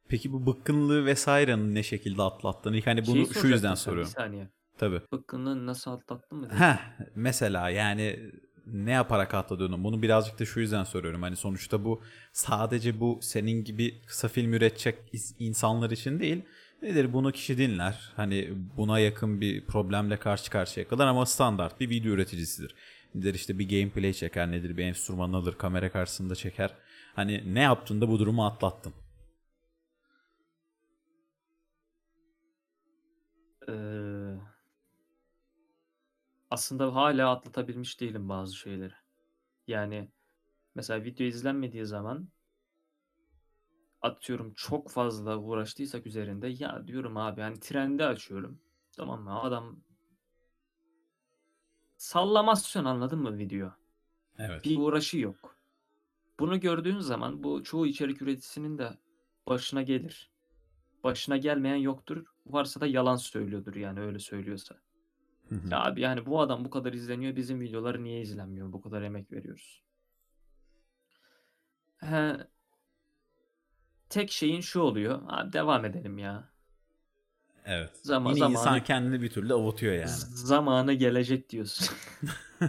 Peki 0.09 0.33
bu 0.33 0.47
bıkkınlığı 0.47 1.07
vesairenin 1.07 1.75
ne 1.75 1.83
şekilde 1.83 2.23
atlattığını 2.23 2.77
ilk 2.77 2.87
hani 2.87 3.07
bunu 3.07 3.27
Şeyi 3.27 3.35
şu 3.35 3.47
yüzden 3.47 3.75
soruyorum. 3.75 4.11
Bir 4.11 4.15
saniye. 4.15 4.49
Tabii. 4.79 5.01
Bıkkınlığı 5.13 5.67
nasıl 5.67 5.91
atlattın 5.91 6.39
mı? 6.39 6.49
Heh, 6.51 6.79
mesela 7.15 7.71
yani 7.71 8.33
ne 8.67 8.91
yaparak 8.91 9.35
atladığını 9.35 9.85
bunu 9.85 10.03
birazcık 10.03 10.39
da 10.39 10.45
şu 10.45 10.61
yüzden 10.61 10.85
soruyorum. 10.85 11.23
Hani 11.23 11.37
sonuçta 11.37 11.85
bu 11.85 12.03
sadece 12.33 13.01
bu 13.01 13.19
senin 13.23 13.65
gibi 13.65 14.03
kısa 14.07 14.29
film 14.29 14.53
üretecek 14.53 14.99
insanlar 15.39 15.91
için 15.91 16.21
değil. 16.21 16.43
Nedir 16.83 17.13
bunu 17.13 17.33
kişi 17.33 17.59
dinler. 17.59 18.13
Hani 18.17 18.49
buna 18.77 18.99
yakın 18.99 19.41
bir 19.41 19.67
problemle 19.67 20.19
karşı 20.19 20.51
karşıya 20.51 20.89
kalır 20.89 21.07
ama 21.07 21.27
standart 21.27 21.81
bir 21.81 21.91
video 21.91 22.13
üreticisidir. 22.13 22.75
Nedir 23.15 23.35
işte 23.35 23.59
bir 23.59 23.69
gameplay 23.69 24.13
çeker, 24.13 24.51
nedir 24.51 24.77
bir 24.77 24.85
enstrüman 24.85 25.33
alır, 25.33 25.59
kamera 25.59 25.93
karşısında 25.93 26.35
çeker. 26.35 26.75
Hani 27.15 27.55
ne 27.55 27.61
yaptığında 27.61 28.09
bu 28.09 28.19
durumu 28.19 28.47
atlattın. 28.47 28.93
Ee, 33.69 33.73
aslında 36.51 36.95
hala 36.95 37.31
atlatabilmiş 37.31 38.01
değilim 38.01 38.29
bazı 38.29 38.57
şeyleri. 38.57 38.95
Yani 39.67 40.09
mesela 40.75 41.05
video 41.05 41.27
izlenmediği 41.27 41.87
zaman 41.87 42.29
atıyorum 44.03 44.55
çok 44.55 44.91
fazla 44.91 45.39
uğraştıysak 45.39 46.07
üzerinde 46.07 46.49
ya 46.49 46.87
diyorum 46.87 47.17
abi 47.17 47.41
hani 47.41 47.61
trendi 47.61 48.05
açıyorum. 48.05 48.61
Tamam 48.97 49.23
mı? 49.23 49.41
Adam 49.41 49.77
sallamasyon 51.97 52.85
anladın 52.85 53.19
mı 53.19 53.39
video? 53.39 53.71
Evet. 54.39 54.65
Bir 54.65 54.79
uğraşı 54.79 55.19
yok. 55.19 55.57
Bunu 56.41 56.61
gördüğün 56.61 56.99
zaman 56.99 57.43
bu 57.43 57.65
çoğu 57.65 57.87
içerik 57.87 58.23
üreticisinin 58.23 58.79
de 58.79 58.99
başına 59.49 59.83
gelir. 59.83 60.31
Başına 61.05 61.37
gelmeyen 61.37 61.77
yoktur. 61.77 62.27
Varsa 62.47 62.81
da 62.81 62.87
yalan 62.87 63.17
söylüyordur 63.17 63.75
yani 63.75 64.01
öyle 64.01 64.19
söylüyorsa. 64.19 64.75
Hı 65.49 65.55
hı. 65.55 65.69
Ya 65.71 65.85
abi 65.85 66.01
yani 66.01 66.27
bu 66.27 66.41
adam 66.41 66.65
bu 66.65 66.71
kadar 66.71 66.93
izleniyor 66.93 67.37
bizim 67.37 67.61
videoları 67.61 68.05
niye 68.05 68.21
izlenmiyor? 68.21 68.73
Bu 68.73 68.83
kadar 68.83 69.03
emek 69.03 69.33
veriyoruz. 69.33 69.83
He, 71.97 72.37
tek 74.13 74.31
şeyin 74.33 74.61
şu 74.61 74.81
oluyor. 74.81 75.21
Abi 75.29 75.53
devam 75.53 75.85
edelim 75.85 76.19
ya. 76.19 76.49
Evet. 77.67 77.91
Zaman- 78.03 78.31
Yine 78.31 78.39
zamanı- 78.39 78.53
insan 78.53 78.85
kendini 78.85 79.23
bir 79.23 79.31
türlü 79.31 79.53
avutuyor 79.55 79.95
yani. 79.95 80.09
Zamanı 80.35 80.93
gelecek 80.93 81.51
diyorsun. 81.51 81.89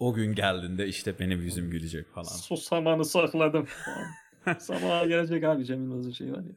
O 0.00 0.14
gün 0.14 0.34
geldiğinde 0.34 0.86
işte 0.88 1.18
benim 1.18 1.42
yüzüm 1.42 1.70
gülecek 1.70 2.14
falan. 2.14 2.24
Sus 2.28 2.68
zamanı 2.68 3.04
sakladım. 3.04 3.66
Zamanı 4.58 5.08
gelecek 5.08 5.44
abi 5.44 5.64
Cem 5.64 5.82
Yılmaz'ın 5.82 6.10
şeyi 6.10 6.32
var 6.32 6.38
ya. 6.42 6.52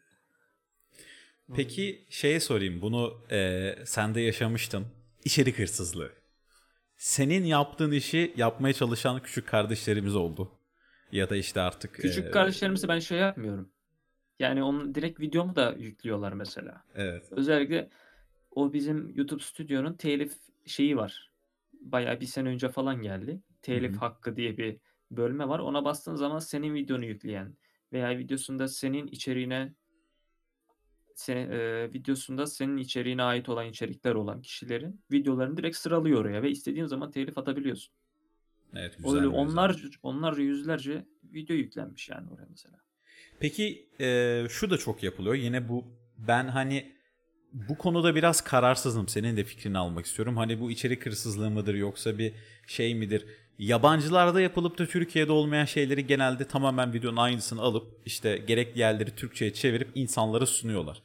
Peki 1.55 2.05
şeye 2.09 2.39
sorayım. 2.39 2.81
Bunu 2.81 3.21
e, 3.31 3.75
sen 3.85 4.15
de 4.15 4.21
yaşamıştın. 4.21 4.85
İçerik 5.25 5.59
hırsızlığı. 5.59 6.11
Senin 6.97 7.43
yaptığın 7.43 7.91
işi 7.91 8.33
yapmaya 8.37 8.73
çalışan 8.73 9.21
küçük 9.23 9.47
kardeşlerimiz 9.47 10.15
oldu. 10.15 10.51
Ya 11.11 11.29
da 11.29 11.35
işte 11.35 11.61
artık... 11.61 11.93
Küçük 11.93 12.25
e, 12.25 12.31
kardeşlerimize 12.31 12.87
ben 12.87 12.99
şey 12.99 13.17
yapmıyorum. 13.17 13.69
Yani 14.41 14.63
onun 14.63 14.95
direkt 14.95 15.19
videomu 15.19 15.55
da 15.55 15.75
yüklüyorlar 15.79 16.33
mesela. 16.33 16.83
Evet. 16.95 17.27
Özellikle 17.31 17.89
o 18.51 18.73
bizim 18.73 19.09
YouTube 19.15 19.43
stüdyonun 19.43 19.93
telif 19.93 20.33
şeyi 20.65 20.97
var. 20.97 21.31
Bayağı 21.73 22.19
bir 22.19 22.25
sene 22.25 22.49
önce 22.49 22.69
falan 22.69 23.01
geldi. 23.01 23.41
Telif 23.61 23.91
Hı 23.91 23.95
hı. 23.95 23.99
hakkı 23.99 24.35
diye 24.35 24.57
bir 24.57 24.77
bölme 25.11 25.47
var. 25.47 25.59
Ona 25.59 25.85
bastığın 25.85 26.15
zaman 26.15 26.39
senin 26.39 26.73
videonu 26.73 27.05
yükleyen 27.05 27.57
veya 27.93 28.17
videosunda 28.17 28.67
senin 28.67 29.07
içeriğine 29.07 29.73
senin, 31.15 31.51
e, 31.51 31.93
videosunda 31.93 32.47
senin 32.47 32.77
içeriğine 32.77 33.23
ait 33.23 33.49
olan 33.49 33.67
içerikler 33.67 34.15
olan 34.15 34.41
kişilerin 34.41 35.01
videolarını 35.11 35.57
direkt 35.57 35.77
sıralıyor 35.77 36.21
oraya 36.21 36.43
ve 36.43 36.49
istediğin 36.51 36.85
zaman 36.85 37.11
telif 37.11 37.37
atabiliyorsun. 37.37 37.93
Evet. 38.75 38.97
güzel 38.97 39.15
Öyle 39.15 39.27
onlarca 39.27 39.89
onlarca 40.03 40.43
yüzlerce 40.43 41.05
video 41.23 41.55
yüklenmiş 41.55 42.09
yani 42.09 42.29
oraya 42.29 42.47
mesela. 42.49 42.90
Peki 43.39 43.89
e, 43.99 44.43
şu 44.49 44.69
da 44.69 44.77
çok 44.77 45.03
yapılıyor. 45.03 45.35
Yine 45.35 45.69
bu 45.69 45.85
ben 46.17 46.47
hani 46.47 46.91
bu 47.53 47.77
konuda 47.77 48.15
biraz 48.15 48.41
kararsızım. 48.41 49.07
Senin 49.07 49.37
de 49.37 49.43
fikrini 49.43 49.77
almak 49.77 50.05
istiyorum. 50.05 50.37
Hani 50.37 50.59
bu 50.59 50.71
içerik 50.71 51.05
hırsızlığı 51.05 51.51
mıdır 51.51 51.75
yoksa 51.75 52.17
bir 52.17 52.33
şey 52.67 52.95
midir? 52.95 53.25
Yabancılarda 53.59 54.41
yapılıp 54.41 54.77
da 54.77 54.85
Türkiye'de 54.85 55.31
olmayan 55.31 55.65
şeyleri 55.65 56.07
genelde 56.07 56.47
tamamen 56.47 56.93
videonun 56.93 57.17
aynısını 57.17 57.61
alıp 57.61 58.01
işte 58.05 58.37
gerekli 58.37 58.79
yerleri 58.79 59.15
Türkçe'ye 59.15 59.53
çevirip 59.53 59.89
insanlara 59.95 60.45
sunuyorlar. 60.45 61.01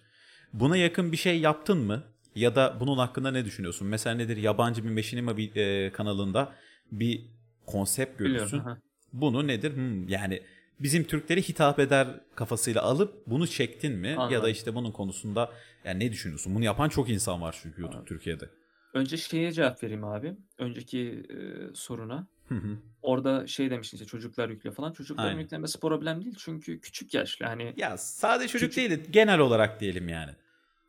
Buna 0.53 0.77
yakın 0.77 1.13
bir 1.13 1.17
şey 1.17 1.41
yaptın 1.41 1.79
mı? 1.79 2.03
Ya 2.35 2.57
da 2.57 2.77
bunun 2.81 2.99
hakkında 2.99 3.31
ne 3.31 3.45
düşünüyorsun? 3.45 3.89
Mesela 3.89 4.17
nedir? 4.17 4.37
Yabancı 4.37 4.85
bir 4.85 4.91
Machinima 4.91 5.37
bir, 5.37 5.57
e, 5.57 5.93
kanalında 5.93 6.53
bir 6.93 7.27
konsept 7.67 8.19
görürsün. 8.19 8.61
Biliyorum. 8.61 8.83
Bunu 9.13 9.47
nedir? 9.47 9.77
Hmm, 9.77 10.09
yani 10.09 10.43
bizim 10.81 11.05
Türklere 11.05 11.43
hitap 11.43 11.79
eder 11.79 12.09
kafasıyla 12.35 12.83
alıp 12.83 13.27
bunu 13.27 13.47
çektin 13.49 13.93
mi? 13.93 14.09
Ya 14.09 14.17
da 14.17 14.23
Anladım. 14.23 14.51
işte 14.51 14.75
bunun 14.75 14.91
konusunda 14.93 15.53
yani 15.85 16.05
ne 16.05 16.12
düşünüyorsun? 16.12 16.55
Bunu 16.55 16.65
yapan 16.65 16.89
çok 16.89 17.09
insan 17.11 17.43
var 17.43 17.59
çünkü 17.62 17.81
YouTube 17.81 17.97
Anladım. 17.99 18.07
Türkiye'de. 18.17 18.51
Önce 18.95 19.17
şeye 19.17 19.53
cevap 19.53 19.83
vereyim 19.83 20.05
abi. 20.05 20.37
Önceki 20.59 21.01
e, 21.31 21.37
soruna. 21.75 22.27
Hı 22.49 22.55
hı. 22.55 22.79
Orada 23.03 23.47
şey 23.47 23.71
demiştin 23.71 23.97
işte 23.97 24.07
çocuklar 24.09 24.49
yükle 24.49 24.71
falan. 24.71 24.93
Çocukların 24.93 25.29
Aynen. 25.29 25.41
yüklemesi 25.41 25.81
problem 25.81 26.25
değil 26.25 26.35
çünkü 26.39 26.81
küçük 26.81 27.15
yaşlı. 27.15 27.47
Hani 27.47 27.75
ya 27.77 27.99
sadece 27.99 28.49
çocuk 28.53 28.71
Küçük- 28.71 28.91
değil 28.91 28.91
de 29.07 29.11
genel 29.11 29.39
olarak 29.39 29.81
diyelim 29.81 30.09
yani. 30.09 30.33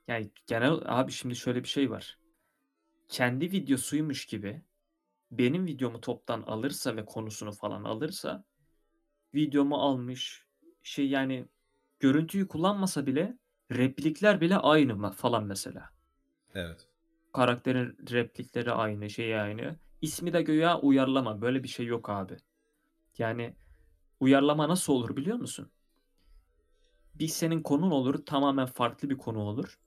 yani 0.08 0.30
genel 0.48 0.74
abi 0.86 1.12
şimdi 1.12 1.36
şöyle 1.36 1.64
bir 1.64 1.68
şey 1.68 1.92
var. 1.92 2.18
Kendi 3.08 3.52
videosuymuş 3.52 4.26
gibi 4.26 4.62
benim 5.32 5.66
videomu 5.66 6.02
toptan 6.02 6.42
alırsa 6.42 6.96
ve 6.96 7.06
konusunu 7.06 7.52
falan 7.52 7.84
alırsa 7.84 8.44
videomu 9.36 9.76
almış 9.76 10.46
şey 10.84 11.08
yani 11.10 11.46
görüntüyü 12.00 12.48
kullanmasa 12.48 13.06
bile 13.06 13.38
replikler 13.72 14.42
bile 14.42 14.58
aynı 14.58 14.92
ma- 14.92 15.14
falan 15.14 15.46
mesela. 15.46 15.90
Evet. 16.56 16.88
Karakterin 17.34 17.98
replikleri 18.12 18.72
aynı, 18.72 19.10
şey 19.10 19.40
aynı. 19.40 19.76
İsmi 20.02 20.34
de 20.34 20.42
göya 20.42 20.80
uyarlama. 20.80 21.42
Böyle 21.42 21.64
bir 21.64 21.68
şey 21.68 21.86
yok 21.86 22.10
abi. 22.10 22.38
Yani 23.18 23.56
uyarlama 24.20 24.70
nasıl 24.70 24.94
olur 24.94 25.16
biliyor 25.16 25.38
musun? 25.38 25.72
Bir 27.16 27.28
senin 27.28 27.62
konun 27.62 27.92
olur, 27.92 28.26
tamamen 28.26 28.66
farklı 28.66 29.10
bir 29.10 29.18
konu 29.18 29.40
olur. 29.40 29.80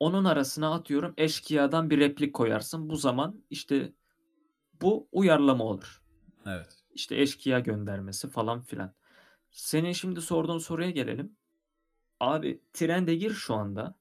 Onun 0.00 0.24
arasına 0.24 0.74
atıyorum 0.74 1.14
eşkıyadan 1.16 1.90
bir 1.90 1.98
replik 1.98 2.34
koyarsın. 2.34 2.88
Bu 2.88 2.96
zaman 2.96 3.44
işte 3.50 3.92
bu 4.82 5.08
uyarlama 5.12 5.64
olur. 5.64 6.02
Evet. 6.46 6.77
İşte 6.98 7.20
eşkıya 7.20 7.60
göndermesi 7.60 8.28
falan 8.30 8.60
filan. 8.60 8.94
Senin 9.50 9.92
şimdi 9.92 10.20
sorduğun 10.20 10.58
soruya 10.58 10.90
gelelim. 10.90 11.36
Abi 12.20 12.60
trende 12.72 13.14
gir 13.14 13.30
şu 13.30 13.54
anda. 13.54 13.94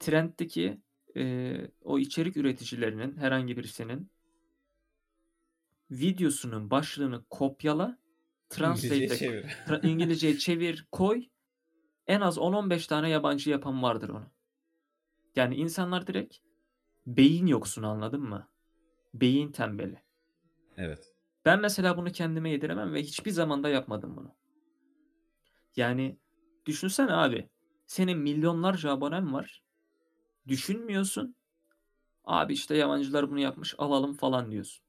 Trenddeki 0.00 0.80
e, 1.16 1.54
o 1.84 1.98
içerik 1.98 2.36
üreticilerinin 2.36 3.16
herhangi 3.16 3.56
birisinin 3.56 4.10
videosunun 5.90 6.70
başlığını 6.70 7.24
kopyala, 7.30 7.98
translate'e 8.48 9.08
çevir. 9.08 9.42
tra- 9.42 9.86
İngilizceye 9.86 10.38
çevir, 10.38 10.86
koy. 10.92 11.24
En 12.06 12.20
az 12.20 12.38
10-15 12.38 12.86
tane 12.86 13.08
yabancı 13.08 13.50
yapan 13.50 13.82
vardır 13.82 14.08
onu. 14.08 14.26
Yani 15.36 15.54
insanlar 15.54 16.06
direkt 16.06 16.36
beyin 17.06 17.46
yoksunu 17.46 17.86
anladın 17.88 18.22
mı? 18.22 18.48
Beyin 19.14 19.52
tembeli. 19.52 20.02
Evet. 20.76 21.11
Ben 21.44 21.60
mesela 21.60 21.96
bunu 21.96 22.12
kendime 22.12 22.50
yediremem 22.50 22.94
ve 22.94 23.02
hiçbir 23.02 23.30
zamanda 23.30 23.68
yapmadım 23.68 24.16
bunu. 24.16 24.34
Yani 25.76 26.18
düşünsene 26.66 27.12
abi. 27.12 27.48
Senin 27.86 28.18
milyonlarca 28.18 28.90
abonen 28.90 29.32
var. 29.32 29.62
Düşünmüyorsun. 30.48 31.36
Abi 32.24 32.52
işte 32.52 32.76
yabancılar 32.76 33.30
bunu 33.30 33.40
yapmış 33.40 33.74
alalım 33.78 34.14
falan 34.14 34.50
diyorsun. 34.50 34.84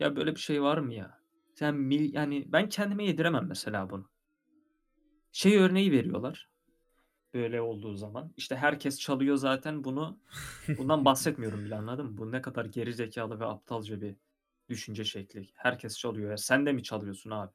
Ya 0.00 0.16
böyle 0.16 0.34
bir 0.34 0.40
şey 0.40 0.62
var 0.62 0.78
mı 0.78 0.94
ya? 0.94 1.18
Sen 1.54 1.74
mil, 1.74 2.14
yani 2.14 2.44
ben 2.52 2.68
kendime 2.68 3.04
yediremem 3.04 3.46
mesela 3.48 3.90
bunu. 3.90 4.08
Şey 5.32 5.56
örneği 5.56 5.92
veriyorlar. 5.92 6.48
Böyle 7.34 7.60
olduğu 7.60 7.94
zaman. 7.94 8.32
İşte 8.36 8.56
herkes 8.56 9.00
çalıyor 9.00 9.36
zaten 9.36 9.84
bunu. 9.84 10.18
Bundan 10.78 11.04
bahsetmiyorum 11.04 11.64
bile 11.64 11.76
anladın 11.76 12.06
mı? 12.06 12.18
Bu 12.18 12.32
ne 12.32 12.42
kadar 12.42 12.64
geri 12.64 12.94
zekalı 12.94 13.40
ve 13.40 13.46
aptalca 13.46 14.00
bir 14.00 14.16
düşünce 14.68 15.04
şekli. 15.04 15.48
Herkes 15.54 15.98
çalıyor 15.98 16.30
ya. 16.30 16.36
Sen 16.36 16.66
de 16.66 16.72
mi 16.72 16.82
çalıyorsun 16.82 17.30
abi? 17.30 17.52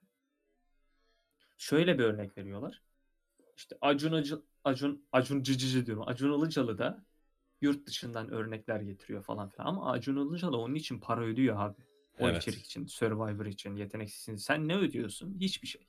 Şöyle 1.57 1.99
bir 1.99 2.03
örnek 2.03 2.37
veriyorlar. 2.37 2.81
İşte 3.57 3.77
Acun 3.81 4.13
Acun 4.13 4.45
Acun 4.63 5.05
Acun 5.11 5.43
Cicici 5.43 5.85
diyorum. 5.85 6.03
Acun 6.07 6.39
Ilıcalı 6.39 6.77
da 6.77 7.05
yurt 7.61 7.87
dışından 7.87 8.29
örnekler 8.31 8.79
getiriyor 8.79 9.23
falan 9.23 9.49
filan. 9.49 9.65
Ama 9.65 9.91
Acun 9.91 10.27
Ilıcalı 10.29 10.57
onun 10.57 10.75
için 10.75 10.99
para 10.99 11.21
ödüyor 11.23 11.55
abi. 11.59 11.81
O 12.19 12.29
Evet. 12.29 12.41
içerik 12.41 12.65
için, 12.65 12.85
Survivor 12.85 13.45
için, 13.45 13.75
yeteneksiz 13.75 14.21
için. 14.21 14.35
Sen 14.35 14.67
ne 14.67 14.75
ödüyorsun? 14.77 15.37
Hiçbir 15.39 15.67
şey. 15.67 15.87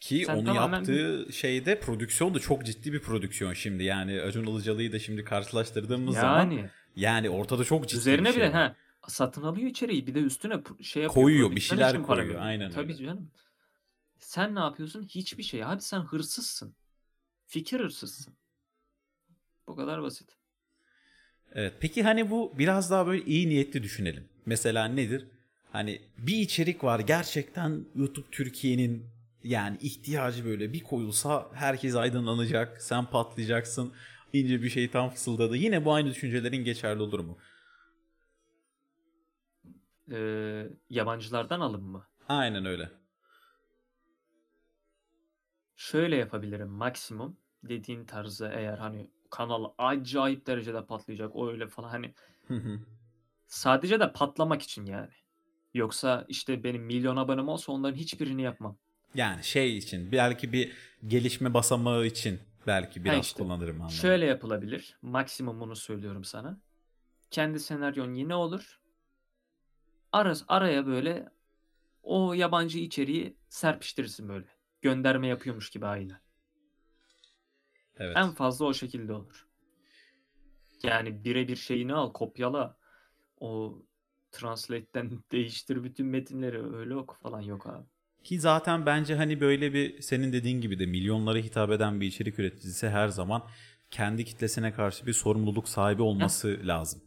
Ki 0.00 0.22
Sen 0.26 0.36
onu 0.36 0.44
tamamen 0.44 0.78
yaptığı 0.78 1.32
şeyde 1.32 1.80
prodüksiyon 1.80 2.34
da 2.34 2.38
çok 2.38 2.66
ciddi 2.66 2.92
bir 2.92 3.02
prodüksiyon 3.02 3.52
şimdi. 3.52 3.84
Yani 3.84 4.20
Acun 4.20 4.46
Ilıcalı'yı 4.46 4.92
da 4.92 4.98
şimdi 4.98 5.24
karşılaştırdığımız 5.24 6.14
zaman 6.14 6.50
Yani 6.50 6.70
yani 6.96 7.30
ortada 7.30 7.64
çok 7.64 7.88
ciddi 7.88 7.98
üzerine 8.00 8.28
bir 8.28 8.32
şey 8.32 8.42
bile 8.42 8.52
var. 8.52 8.76
Satın 9.08 9.42
alıyor 9.42 9.70
içeriği 9.70 10.06
bir 10.06 10.14
de 10.14 10.20
üstüne 10.20 10.54
şey 10.82 11.02
yapıyor. 11.02 11.24
Koyuyor, 11.24 11.50
bir 11.50 11.60
şeyler 11.60 12.02
para 12.02 12.22
koyuyor, 12.22 12.40
aynen 12.40 12.70
Tabii 12.70 12.92
öyle. 12.92 13.04
canım. 13.04 13.30
Sen 14.18 14.54
ne 14.54 14.58
yapıyorsun? 14.58 15.02
Hiçbir 15.02 15.42
şey. 15.42 15.64
Abi 15.64 15.80
sen 15.80 16.00
hırsızsın. 16.00 16.74
Fikir 17.46 17.80
hırsızsın. 17.80 18.34
Bu 19.66 19.76
kadar 19.76 20.02
basit. 20.02 20.28
Evet. 21.54 21.74
Peki 21.80 22.02
hani 22.02 22.30
bu 22.30 22.52
biraz 22.58 22.90
daha 22.90 23.06
böyle 23.06 23.24
iyi 23.24 23.48
niyetli 23.48 23.82
düşünelim. 23.82 24.28
Mesela 24.46 24.84
nedir? 24.84 25.26
Hani 25.72 26.02
bir 26.18 26.36
içerik 26.36 26.84
var 26.84 27.00
gerçekten 27.00 27.84
YouTube 27.94 28.26
Türkiye'nin 28.30 29.06
yani 29.44 29.78
ihtiyacı 29.80 30.44
böyle 30.44 30.72
bir 30.72 30.80
koyulsa 30.80 31.50
herkes 31.54 31.94
aydınlanacak, 31.94 32.82
sen 32.82 33.06
patlayacaksın, 33.06 33.92
ince 34.32 34.62
bir 34.62 34.70
şeytan 34.70 35.10
fısıldadı. 35.10 35.56
Yine 35.56 35.84
bu 35.84 35.92
aynı 35.92 36.10
düşüncelerin 36.10 36.64
geçerli 36.64 37.02
olur 37.02 37.20
mu? 37.20 37.38
Ee, 40.10 40.66
yabancılardan 40.90 41.60
alım 41.60 41.84
mı? 41.84 42.06
Aynen 42.28 42.64
öyle. 42.64 42.90
Şöyle 45.76 46.16
yapabilirim 46.16 46.68
maksimum 46.68 47.36
dediğin 47.62 48.04
tarzda 48.04 48.52
eğer 48.52 48.78
hani 48.78 49.10
kanal 49.30 49.64
acayip 49.78 50.46
derecede 50.46 50.86
patlayacak 50.86 51.36
o 51.36 51.48
öyle 51.50 51.66
falan 51.68 51.88
hani 51.88 52.14
sadece 53.46 54.00
de 54.00 54.12
patlamak 54.12 54.62
için 54.62 54.86
yani. 54.86 55.10
Yoksa 55.74 56.24
işte 56.28 56.64
benim 56.64 56.82
milyon 56.82 57.16
abonem 57.16 57.48
olsa 57.48 57.72
onların 57.72 57.96
hiçbirini 57.96 58.42
yapmam. 58.42 58.78
yani 59.14 59.44
şey 59.44 59.78
için 59.78 60.12
belki 60.12 60.52
bir 60.52 60.72
gelişme 61.06 61.54
basamağı 61.54 62.06
için 62.06 62.40
belki 62.66 63.04
biraz 63.04 63.26
işte, 63.26 63.42
kullanırım 63.42 63.76
anlamı. 63.76 63.92
Şöyle 63.92 64.26
yapılabilir. 64.26 64.96
Maksimumunu 65.02 65.76
söylüyorum 65.76 66.24
sana. 66.24 66.60
Kendi 67.30 67.60
senaryon 67.60 68.14
yine 68.14 68.34
olur. 68.34 68.80
Aras 70.12 70.44
araya 70.48 70.86
böyle 70.86 71.28
o 72.02 72.32
yabancı 72.32 72.78
içeriği 72.78 73.36
serpiştirirsin 73.48 74.28
böyle. 74.28 74.46
Gönderme 74.82 75.26
yapıyormuş 75.26 75.70
gibi 75.70 75.86
aynı. 75.86 76.20
Evet. 77.96 78.16
En 78.16 78.30
fazla 78.32 78.66
o 78.66 78.74
şekilde 78.74 79.12
olur. 79.12 79.48
Yani 80.82 81.24
birebir 81.24 81.56
şeyini 81.56 81.94
al, 81.94 82.12
kopyala. 82.12 82.76
O 83.40 83.78
Translate'ten 84.32 85.10
değiştir 85.32 85.84
bütün 85.84 86.06
metinleri 86.06 86.76
öyle 86.76 86.96
oku 86.96 87.16
falan 87.22 87.40
yok 87.40 87.66
abi. 87.66 87.86
Ki 88.24 88.40
zaten 88.40 88.86
bence 88.86 89.14
hani 89.14 89.40
böyle 89.40 89.72
bir 89.72 90.02
senin 90.02 90.32
dediğin 90.32 90.60
gibi 90.60 90.78
de 90.78 90.86
milyonlara 90.86 91.38
hitap 91.38 91.70
eden 91.70 92.00
bir 92.00 92.06
içerik 92.06 92.38
üreticisi 92.38 92.88
her 92.88 93.08
zaman 93.08 93.42
kendi 93.90 94.24
kitlesine 94.24 94.72
karşı 94.72 95.06
bir 95.06 95.12
sorumluluk 95.12 95.68
sahibi 95.68 96.02
olması 96.02 96.60
lazım. 96.64 97.02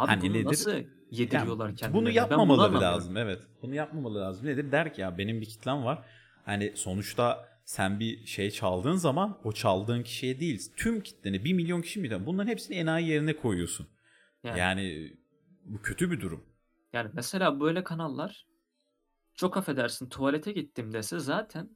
Abi 0.00 0.10
Hani 0.10 0.22
bunu 0.22 0.32
nedir? 0.32 0.44
nasıl 0.44 0.70
Yani 0.70 0.86
yediriyorlar 1.10 1.76
kendilerine? 1.76 1.94
bunu 1.94 2.10
yapmamaları 2.10 2.80
lazım 2.80 3.16
evet. 3.16 3.42
Bunu 3.62 3.74
yapmamaları 3.74 4.22
lazım. 4.24 4.46
Nedir? 4.46 4.72
Der 4.72 4.94
ki 4.94 5.00
ya 5.00 5.18
benim 5.18 5.40
bir 5.40 5.46
kitlem 5.46 5.84
var. 5.84 6.04
Hani 6.44 6.72
sonuçta 6.76 7.48
sen 7.64 8.00
bir 8.00 8.26
şey 8.26 8.50
çaldığın 8.50 8.96
zaman 8.96 9.38
o 9.44 9.52
çaldığın 9.52 10.02
kişiye 10.02 10.40
değil 10.40 10.72
tüm 10.76 11.00
kitleni 11.02 11.44
bir 11.44 11.52
milyon 11.52 11.82
kişi 11.82 12.00
mi? 12.00 12.26
Bunların 12.26 12.48
hepsini 12.50 12.76
enayi 12.76 13.08
yerine 13.08 13.36
koyuyorsun. 13.36 13.86
Yani, 14.44 14.58
Yani 14.58 15.12
bu 15.64 15.82
kötü 15.82 16.10
bir 16.10 16.20
durum. 16.20 16.44
yani 16.92 17.10
mesela 17.14 17.60
böyle 17.60 17.84
kanallar 17.84 18.46
çok 19.34 19.56
affedersin 19.56 20.08
tuvalete 20.08 20.52
gittim 20.52 20.92
dese 20.92 21.18
zaten 21.20 21.70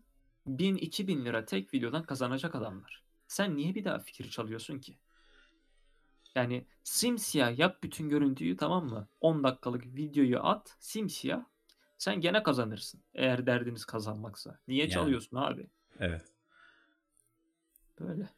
1000-2000 0.46 1.24
lira 1.24 1.44
tek 1.44 1.74
videodan 1.74 2.04
kazanacak 2.04 2.54
adamlar. 2.54 3.04
Sen 3.28 3.56
niye 3.56 3.74
bir 3.74 3.84
daha 3.84 3.98
fikir 3.98 4.30
çalıyorsun 4.30 4.78
ki? 4.80 4.98
Yani 6.34 6.66
simsiyah 6.84 7.58
yap 7.58 7.82
bütün 7.82 8.08
görüntüyü 8.08 8.56
tamam 8.56 8.86
mı? 8.86 9.08
10 9.20 9.44
dakikalık 9.44 9.86
videoyu 9.86 10.40
at 10.46 10.76
simsiyah. 10.80 11.44
Sen 11.98 12.20
gene 12.20 12.42
kazanırsın. 12.42 13.00
Eğer 13.14 13.46
derdiniz 13.46 13.84
kazanmaksa. 13.84 14.58
Niye 14.68 14.80
Yani. 14.82 14.90
çalıyorsun 14.90 15.36
abi? 15.36 15.66
Evet. 16.00 16.22
Böyle. 18.00 18.28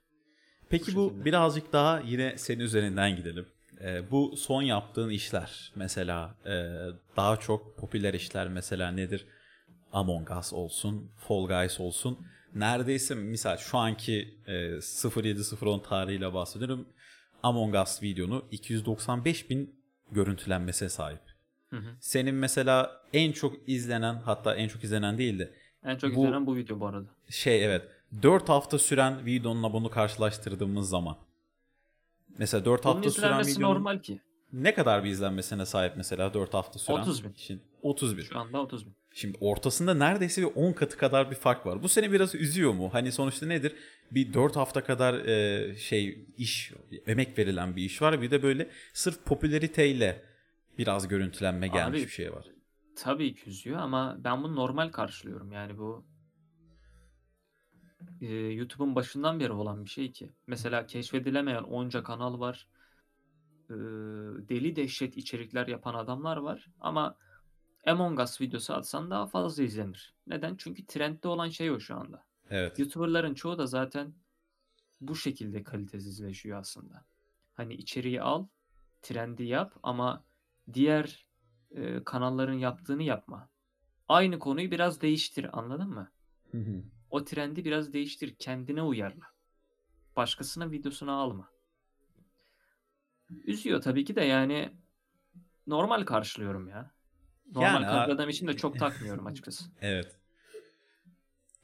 Peki 0.69 0.93
Bu 0.95 0.97
bu 0.97 1.09
şekilde. 1.09 1.25
birazcık 1.25 1.73
daha 1.73 2.01
yine 2.01 2.39
senin 2.39 2.61
üzerinden 2.61 3.17
gidelim. 3.17 3.47
Ee, 3.81 4.11
bu 4.11 4.37
son 4.37 4.63
yaptığın 4.63 5.11
işler 5.11 5.73
mesela 5.77 6.37
e, 6.47 6.53
daha 7.17 7.37
çok 7.37 7.77
popüler 7.79 8.15
işler 8.15 8.49
mesela 8.49 8.91
nedir? 8.91 9.27
Among 9.93 10.31
Us 10.31 10.53
olsun, 10.53 11.11
Fall 11.17 11.47
Guys 11.47 11.81
olsun. 11.81 12.27
Neredeyse 12.55 13.15
misal 13.15 13.57
şu 13.57 13.79
anki 13.79 14.39
e, 14.47 14.53
07.010 14.53 15.83
tarihiyle 15.83 16.35
bahsediyorum. 16.35 16.89
Among 17.45 17.75
Us 17.75 18.03
videonu 18.03 18.45
295 18.51 19.51
bin 19.51 19.75
görüntülenmesine 20.13 20.89
sahip. 20.89 21.21
Hı 21.71 21.77
hı. 21.77 21.97
Senin 22.01 22.35
mesela 22.35 23.01
en 23.13 23.33
çok 23.33 23.69
izlenen 23.69 24.15
hatta 24.15 24.55
en 24.55 24.69
çok 24.69 24.85
izlenen 24.85 25.19
değil 25.19 25.39
de 25.39 25.55
En 25.85 25.97
çok 25.97 26.17
Bu- 26.17 26.21
izlenen 26.25 26.47
bu 26.47 26.57
video 26.57 26.81
bu 26.81 26.87
arada. 26.87 27.07
şey 27.31 27.65
evet 27.65 27.83
4 28.23 28.49
hafta 28.49 28.79
süren 28.79 29.27
videonla 29.27 29.73
bunu 29.73 29.91
karşılaştırdığımız 29.91 30.89
zaman 30.89 31.17
mesela 32.39 32.65
4 32.65 32.85
Bunun 32.85 32.95
hafta 32.95 33.11
süren 33.11 33.47
videonun 33.47 33.75
normal 33.75 33.99
ki. 33.99 34.21
ne 34.53 34.75
kadar 34.75 35.05
bir 35.05 35.11
izlenmesine 35.11 35.67
sahip 35.67 35.93
mesela 35.97 36.35
4 36.35 36.55
hafta 36.55 36.79
süren 36.79 36.99
30 37.03 37.25
bin. 37.25 37.35
30 37.83 38.17
bin. 38.19 38.23
Şu 38.23 38.39
anda 38.39 38.61
30 38.61 38.87
bin. 38.87 38.93
Şimdi 39.17 39.39
ortasında 39.41 39.95
neredeyse 39.95 40.43
bir 40.43 40.47
10 40.55 40.73
katı 40.73 40.99
kadar 40.99 41.31
bir 41.31 41.37
fark 41.37 41.67
var. 41.67 41.83
Bu 41.83 41.89
seni 41.89 42.13
biraz 42.13 42.35
üzüyor 42.35 42.73
mu? 42.73 42.91
Hani 42.93 43.13
sonuçta 43.13 43.47
nedir? 43.47 43.75
Bir 44.11 44.35
4 44.35 44.57
hafta 44.57 44.85
kadar 44.85 45.15
e, 45.15 45.77
şey 45.77 46.27
iş, 46.39 46.73
emek 47.07 47.39
verilen 47.39 47.77
bir 47.77 47.83
iş 47.83 48.03
var. 48.03 48.23
Bir 48.23 48.31
de 48.31 48.43
böyle 48.43 48.71
sırf 48.93 49.25
popülariteyle 49.25 50.25
biraz 50.79 51.09
görüntülenme 51.09 51.69
gelmiş 51.69 52.01
Abi, 52.01 52.07
bir 52.07 52.13
şey 52.13 52.33
var. 52.33 52.47
Tabii 52.97 53.35
ki 53.35 53.51
üzüyor 53.51 53.79
ama 53.79 54.17
ben 54.19 54.43
bunu 54.43 54.57
normal 54.57 54.89
karşılıyorum. 54.89 55.53
Yani 55.53 55.79
bu 55.79 56.07
e, 58.21 58.35
YouTube'un 58.35 58.95
başından 58.95 59.41
beri 59.41 59.53
olan 59.53 59.85
bir 59.85 59.91
şey 59.91 60.13
ki. 60.13 60.33
Mesela 60.47 60.87
keşfedilemeyen 60.87 61.63
onca 61.63 62.03
kanal 62.03 62.41
var. 62.41 62.69
E, 63.71 63.75
deli 64.49 64.77
dehşet 64.77 65.17
içerikler 65.17 65.67
yapan 65.67 65.95
adamlar 65.95 66.37
var. 66.37 66.67
Ama 66.81 67.17
Among 67.87 68.21
Us 68.21 68.41
videosu 68.41 68.75
atsan 68.75 69.11
daha 69.11 69.27
fazla 69.27 69.63
izlenir. 69.63 70.15
Neden? 70.27 70.57
Çünkü 70.57 70.87
trendde 70.87 71.29
olan 71.29 71.49
şey 71.49 71.71
o 71.71 71.81
şu 71.81 71.97
anda. 71.97 72.25
Evet. 72.51 72.79
YouTuber'ların 72.79 73.35
çoğu 73.35 73.59
da 73.59 73.67
zaten 73.67 74.15
bu 75.01 75.17
şekilde 75.17 75.63
kalitesizleşiyor 75.63 76.59
aslında. 76.59 77.05
Hani 77.55 77.75
içeriği 77.75 78.23
al, 78.23 78.47
trendi 79.03 79.43
yap 79.43 79.75
ama 79.83 80.25
diğer 80.73 81.27
e, 81.71 82.05
kanalların 82.05 82.59
yaptığını 82.59 83.03
yapma. 83.03 83.49
Aynı 84.09 84.39
konuyu 84.39 84.71
biraz 84.71 85.03
değiştir, 85.03 85.59
anladın 85.59 85.89
mı? 85.89 86.11
Hı 86.51 86.59
hı. 86.59 86.83
O 87.11 87.25
trendi 87.25 87.65
biraz 87.65 87.93
değiştir, 87.93 88.35
kendine 88.39 88.83
uyarla. 88.83 89.25
Başkasının 90.17 90.71
videosunu 90.71 91.13
alma. 91.13 91.49
Üzüyor 93.31 93.83
tabii 93.83 94.05
ki 94.05 94.17
de 94.17 94.21
yani 94.21 94.73
normal 95.67 96.05
karşılıyorum 96.05 96.69
ya. 96.69 96.91
Normal 97.53 97.73
Yani, 97.73 97.85
karşıladığım 97.87 98.29
için 98.29 98.47
de 98.49 98.57
çok 98.57 98.79
takmıyorum 98.79 99.27
açıkçası. 99.27 99.65
Evet. 99.83 100.07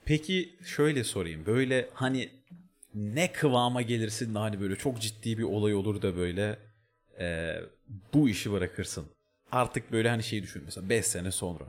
Peki 0.05 0.57
şöyle 0.65 1.05
sorayım. 1.05 1.47
Böyle 1.47 1.91
hani 1.95 2.31
ne 2.95 3.33
kıvama 3.33 3.83
gelirsin 3.83 4.35
de 4.35 4.39
hani 4.39 4.61
böyle 4.61 4.77
çok 4.77 5.01
ciddi 5.01 5.39
bir 5.39 5.43
olay 5.43 5.75
olur 5.75 6.03
da 6.03 6.17
böyle 6.17 6.59
e, 7.21 7.57
bu 8.15 8.29
işi 8.29 8.53
bırakırsın. 8.53 9.07
Artık 9.53 9.93
böyle 9.93 10.09
hani 10.09 10.23
şey 10.23 10.43
düşün 10.43 10.63
mesela 10.65 10.89
5 10.89 11.07
sene 11.07 11.31
sonra. 11.31 11.65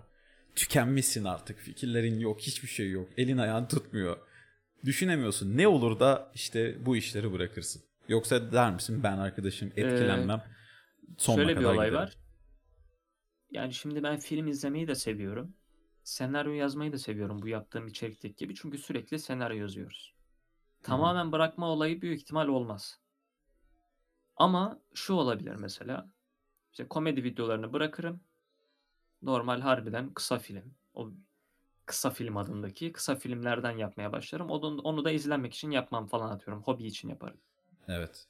Tükenmişsin 0.56 1.24
artık. 1.24 1.60
Fikirlerin 1.60 2.20
yok. 2.20 2.42
Hiçbir 2.42 2.68
şey 2.68 2.92
yok. 2.92 3.10
Elin 3.18 3.38
ayağın 3.38 3.66
tutmuyor. 3.66 4.18
Düşünemiyorsun. 4.86 5.58
Ne 5.58 5.68
olur 5.68 6.00
da 6.00 6.32
işte 6.36 6.86
bu 6.86 6.98
işleri 6.98 7.34
bırakırsın. 7.34 7.82
Yoksa 8.08 8.52
der 8.52 8.72
misin 8.74 9.04
ben 9.04 9.18
arkadaşım 9.18 9.68
etkilenmem. 9.68 10.44
Sonuna 11.18 11.44
Şöyle 11.44 11.50
bir 11.58 11.64
kadar 11.64 11.74
olay 11.76 11.88
giderim. 11.88 12.04
var. 12.06 12.18
Yani 13.52 13.74
şimdi 13.74 14.04
ben 14.04 14.20
film 14.20 14.48
izlemeyi 14.48 14.88
de 14.88 14.96
seviyorum. 14.96 15.54
Senaryo 16.04 16.52
yazmayı 16.52 16.94
da 16.94 16.98
seviyorum 16.98 17.42
bu 17.42 17.48
yaptığım 17.48 17.88
içerikteki 17.88 18.36
gibi. 18.36 18.56
Çünkü 18.56 18.78
sürekli 18.78 19.20
senaryo 19.20 19.58
yazıyoruz. 19.58 20.14
Tamamen 20.84 21.32
bırakma 21.32 21.70
olayı 21.70 22.02
büyük 22.02 22.22
ihtimal 22.22 22.48
olmaz. 22.48 23.00
Ama 24.36 24.80
şu 24.94 25.14
olabilir 25.14 25.56
mesela. 25.56 26.10
İşte 26.72 26.88
komedi 26.88 27.24
videolarını 27.24 27.74
bırakırım. 27.74 28.22
Normal 29.22 29.62
harbiden 29.62 30.14
kısa 30.14 30.40
film. 30.40 30.74
O 30.94 31.12
kısa 31.86 32.10
film 32.10 32.38
adındaki 32.38 32.92
kısa 32.92 33.16
filmlerden 33.16 33.78
yapmaya 33.78 34.12
başlarım. 34.12 34.50
Onu, 34.50 34.82
onu 34.82 35.06
da 35.06 35.12
izlenmek 35.12 35.54
için 35.54 35.72
yapmam 35.72 36.08
falan 36.08 36.30
atıyorum. 36.30 36.64
Hobi 36.64 36.86
için 36.86 37.10
yaparım. 37.10 37.38
Evet. 37.88 38.28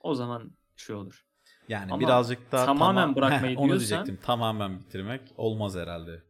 O 0.00 0.14
zaman 0.14 0.50
şey 0.76 0.96
olur. 0.96 1.26
Yani 1.68 1.92
Ama 1.92 2.00
birazcık 2.00 2.52
daha 2.52 2.66
tamamen 2.66 2.94
tamam- 3.02 3.14
bırakmayı 3.16 3.58
onu 3.58 3.68
diyorsan- 3.68 3.88
diyecektim. 3.88 4.18
Tamamen 4.26 4.80
bitirmek 4.80 5.20
olmaz 5.36 5.74
herhalde. 5.76 6.22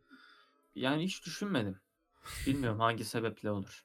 Yani 0.75 1.05
hiç 1.05 1.27
düşünmedim. 1.27 1.81
Bilmiyorum 2.47 2.81
hangi 2.81 3.05
sebeple 3.05 3.51
olur. 3.51 3.85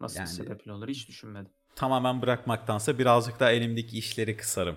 Nasıl 0.00 0.18
Yani- 0.18 0.28
sebeple 0.28 0.72
olur 0.72 0.88
hiç 0.88 1.08
düşünmedim. 1.08 1.52
tamamen 1.76 2.22
bırakmaktansa 2.22 2.98
birazcık 2.98 3.40
daha 3.40 3.50
elimdeki 3.50 3.98
işleri 3.98 4.36
kısarım. 4.36 4.76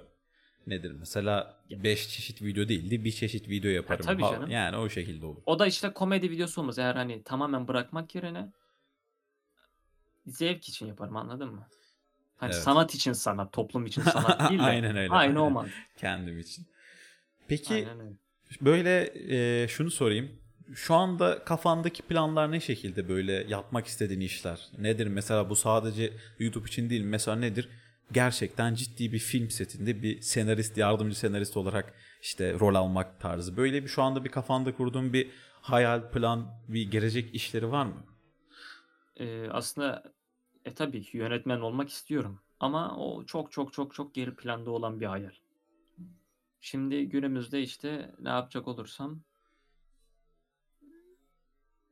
Nedir 0.68 0.92
mesela 0.92 1.60
5 1.70 2.10
çeşit 2.10 2.42
video 2.42 2.68
değildi 2.68 3.04
bir 3.06 3.12
çeşit 3.12 3.50
video 3.50 3.72
yaparım. 3.72 4.06
tabii 4.06 4.22
Ha- 4.24 4.32
canım. 4.32 4.50
Yani 4.50 4.78
o 4.78 4.90
şekilde 4.90 5.26
olur. 5.26 5.42
O 5.46 5.60
da 5.60 5.68
işte 5.68 5.94
komedi 5.94 6.32
videosu 6.32 6.62
olmaz. 6.62 6.80
Eğer 6.80 6.96
hani 6.96 7.24
tamamen 7.24 7.68
bırakmak 7.68 8.16
yerine 8.16 8.52
zevk 10.26 10.70
için 10.70 10.86
yaparım 10.88 11.18
anladın 11.18 11.50
mı? 11.54 11.68
Hani 12.38 12.52
Evet. 12.54 12.64
sanat 12.64 12.96
için 12.96 13.14
sanat, 13.14 13.54
toplum 13.54 13.86
için 13.86 14.02
sanat 14.14 14.50
değil 14.50 14.60
de. 14.60 14.64
Aynen 14.64 14.98
öyle, 14.98 15.14
Aynı 15.14 15.44
o 15.44 15.50
mantık. 15.50 15.74
Kendim 15.98 16.40
için. 16.40 16.66
Peki 17.48 17.88
böyle 18.62 19.14
e, 19.64 19.68
şunu 19.68 19.92
sorayım. 19.92 20.32
Şu 20.76 20.96
anda 20.96 21.44
kafandaki 21.44 22.02
planlar 22.04 22.52
ne 22.52 22.60
şekilde 22.60 23.10
böyle 23.10 23.34
yapmak 23.34 23.88
istediğin 23.88 24.20
işler? 24.20 24.68
Nedir 24.78 25.08
mesela 25.08 25.50
bu 25.50 25.56
sadece 25.56 26.14
YouTube 26.40 26.68
için 26.68 26.90
değil 26.90 27.02
mesela 27.04 27.38
nedir? 27.38 27.70
Gerçekten 28.12 28.74
ciddi 28.76 29.12
bir 29.14 29.20
film 29.20 29.50
setinde 29.50 30.04
bir 30.04 30.22
senarist, 30.22 30.78
yardımcı 30.78 31.20
senarist 31.20 31.58
olarak 31.58 31.94
işte 32.22 32.54
rol 32.60 32.76
almak 32.76 33.20
tarzı. 33.20 33.58
Böyle 33.58 33.84
bir 33.84 33.88
şu 33.88 34.04
anda 34.04 34.24
bir 34.26 34.30
kafanda 34.30 34.76
kurduğun 34.76 35.14
bir 35.14 35.32
hayal, 35.62 36.12
plan, 36.12 36.52
bir 36.68 36.92
gelecek 36.92 37.36
işleri 37.36 37.72
var 37.72 37.86
mı? 37.86 38.06
Ee, 39.20 39.48
aslında 39.52 40.04
e 40.66 40.74
tabii 40.74 41.02
ki 41.02 41.18
yönetmen 41.18 41.60
olmak 41.60 41.90
istiyorum. 41.90 42.40
Ama 42.60 42.98
o 42.98 43.26
çok 43.26 43.52
çok 43.52 43.74
çok 43.74 43.94
çok 43.94 44.14
geri 44.14 44.36
planda 44.36 44.72
olan 44.72 45.00
bir 45.00 45.06
hayal. 45.06 45.34
Şimdi 46.62 47.10
günümüzde 47.10 47.62
işte 47.62 48.16
ne 48.20 48.30
yapacak 48.30 48.68
olursam 48.68 49.22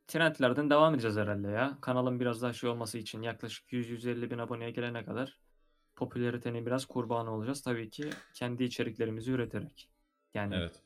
trendlerden 0.08 0.70
devam 0.70 0.94
edeceğiz 0.94 1.18
herhalde 1.18 1.48
ya. 1.48 1.78
Kanalın 1.82 2.20
biraz 2.20 2.42
daha 2.42 2.54
şey 2.54 2.70
olması 2.70 2.98
için 2.98 3.22
yaklaşık 3.22 3.74
100-150 3.74 4.32
bin 4.32 4.38
aboneye 4.38 4.72
gelene 4.72 5.06
kadar 5.06 5.40
popülaritenin 5.96 6.66
biraz 6.66 6.86
kurbanı 6.86 7.32
olacağız. 7.32 7.62
Tabii 7.62 7.90
ki 7.90 8.10
kendi 8.34 8.64
içeriklerimizi 8.64 9.32
üreterek. 9.32 9.90
Yani 10.34 10.56
Evet. 10.56 10.82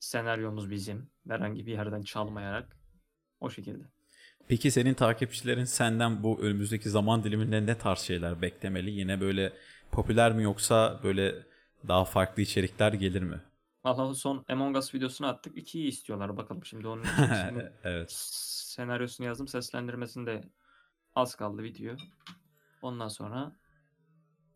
senaryomuz 0.00 0.70
bizim. 0.70 1.10
Herhangi 1.28 1.66
bir 1.66 1.72
yerden 1.72 2.02
çalmayarak. 2.02 2.76
O 3.40 3.50
şekilde. 3.50 3.84
Peki 4.48 4.70
senin 4.70 4.94
takipçilerin 4.94 5.64
senden 5.64 6.22
bu 6.22 6.40
önümüzdeki 6.40 6.90
zaman 6.90 7.24
diliminde 7.24 7.66
ne 7.66 7.78
tarz 7.78 7.98
şeyler 7.98 8.42
beklemeli? 8.42 8.90
Yine 8.90 9.20
böyle 9.20 9.52
popüler 9.90 10.32
mi 10.32 10.42
yoksa 10.42 11.00
böyle 11.02 11.34
daha 11.88 12.04
farklı 12.04 12.42
içerikler 12.42 12.92
gelir 12.92 13.22
mi? 13.22 13.40
Valla 13.84 14.14
son 14.14 14.44
Among 14.48 14.76
Us 14.76 14.94
videosunu 14.94 15.26
attık. 15.26 15.56
2'yi 15.56 15.88
istiyorlar 15.88 16.36
bakalım 16.36 16.64
şimdi 16.64 16.88
onun 16.88 17.02
için. 17.02 17.34
Şimdi 17.48 17.72
evet. 17.84 18.12
senaryosunu 18.12 19.26
yazdım. 19.26 19.48
Seslendirmesinde 19.48 20.44
az 21.14 21.34
kaldı 21.34 21.62
video. 21.62 21.96
Ondan 22.82 23.08
sonra 23.08 23.52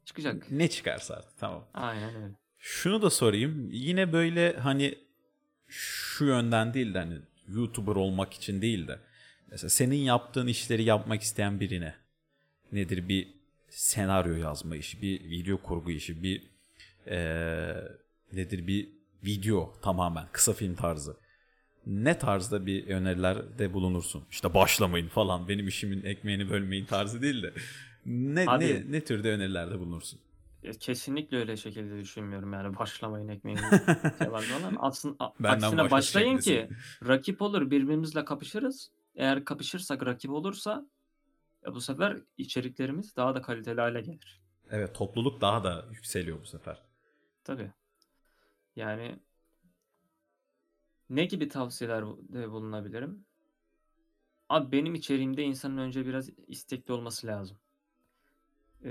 çıkacak. 0.05 0.51
Ne 0.51 0.71
çıkarsa 0.71 1.15
artık 1.15 1.39
tamam. 1.39 1.69
Aynen 1.75 2.15
öyle. 2.15 2.35
Şunu 2.59 3.03
da 3.03 3.11
sorayım. 3.11 3.69
Yine 3.71 4.13
böyle 4.13 4.57
hani 4.57 4.99
şu 5.69 6.25
yönden 6.25 6.75
değil 6.75 6.95
de 6.95 6.99
hani 6.99 7.19
YouTuber 7.49 7.97
olmak 7.97 8.33
için 8.33 8.63
değil 8.63 8.89
de 8.89 8.99
mesela 9.53 9.71
senin 9.71 9.97
yaptığın 9.97 10.47
işleri 10.47 10.85
yapmak 10.85 11.23
isteyen 11.23 11.61
birine 11.61 11.95
nedir 12.73 13.09
bir 13.09 13.29
senaryo 13.69 14.35
yazma 14.37 14.77
işi, 14.77 15.03
bir 15.03 15.31
video 15.31 15.59
kurgu 15.59 15.91
işi, 15.91 16.23
bir 16.23 16.43
eee, 17.07 17.89
nedir 18.33 18.67
bir 18.67 18.89
video 19.25 19.75
tamamen 19.83 20.27
kısa 20.33 20.53
film 20.53 20.75
tarzı. 20.75 21.17
Ne 21.87 22.19
tarzda 22.19 22.67
bir 22.67 22.87
önerilerde 22.89 23.73
bulunursun? 23.73 24.25
İşte 24.31 24.55
başlamayın 24.55 25.09
falan 25.09 25.49
benim 25.49 25.69
işimin 25.69 26.03
ekmeğini 26.05 26.51
bölmeyin 26.51 26.85
tarzı 26.85 27.23
değil 27.23 27.43
de 27.43 27.53
ne 28.07 28.47
Abi- 28.51 28.65
ne 28.67 28.93
ne 28.93 29.05
türde 29.05 29.31
önerilerde 29.33 29.79
bulunursun? 29.79 30.21
Kesinlikle 30.81 31.37
öyle 31.37 31.57
şekilde 31.57 32.01
düşünmüyorum 32.01 32.53
yani 32.53 32.79
başlamayın 32.79 33.29
ekmeğini 33.29 33.61
olan. 34.31 34.77
Aslında 34.81 35.33
aksine 35.49 35.91
başlayın 35.91 36.39
ki 36.39 36.69
şeklisin. 36.69 37.09
rakip 37.09 37.43
olur 37.43 37.71
birbirimizle 37.71 38.25
kapışırız. 38.25 38.91
Eğer 39.15 39.45
kapışırsak 39.45 40.07
rakip 40.07 40.31
olursa 40.31 40.87
ya 41.67 41.75
bu 41.75 41.81
sefer 41.81 42.23
içeriklerimiz 42.39 43.17
daha 43.17 43.35
da 43.35 43.43
kaliteli 43.43 43.81
hale 43.81 44.01
gelir. 44.01 44.43
Evet 44.71 44.95
topluluk 44.95 45.41
daha 45.41 45.65
da 45.65 45.87
yükseliyor 45.91 46.41
bu 46.41 46.47
sefer. 46.47 46.83
Tabii. 47.45 47.73
Yani 48.77 49.19
ne 51.11 51.25
gibi 51.25 51.49
tavsiyelerde 51.49 52.51
bulunabilirim? 52.51 53.25
Abi 54.49 54.73
benim 54.73 54.95
içeriğimde 54.95 55.43
insanın 55.43 55.77
önce 55.77 56.07
biraz 56.07 56.31
istekli 56.47 56.93
olması 56.93 57.27
lazım. 57.27 57.59
Ee, 58.85 58.89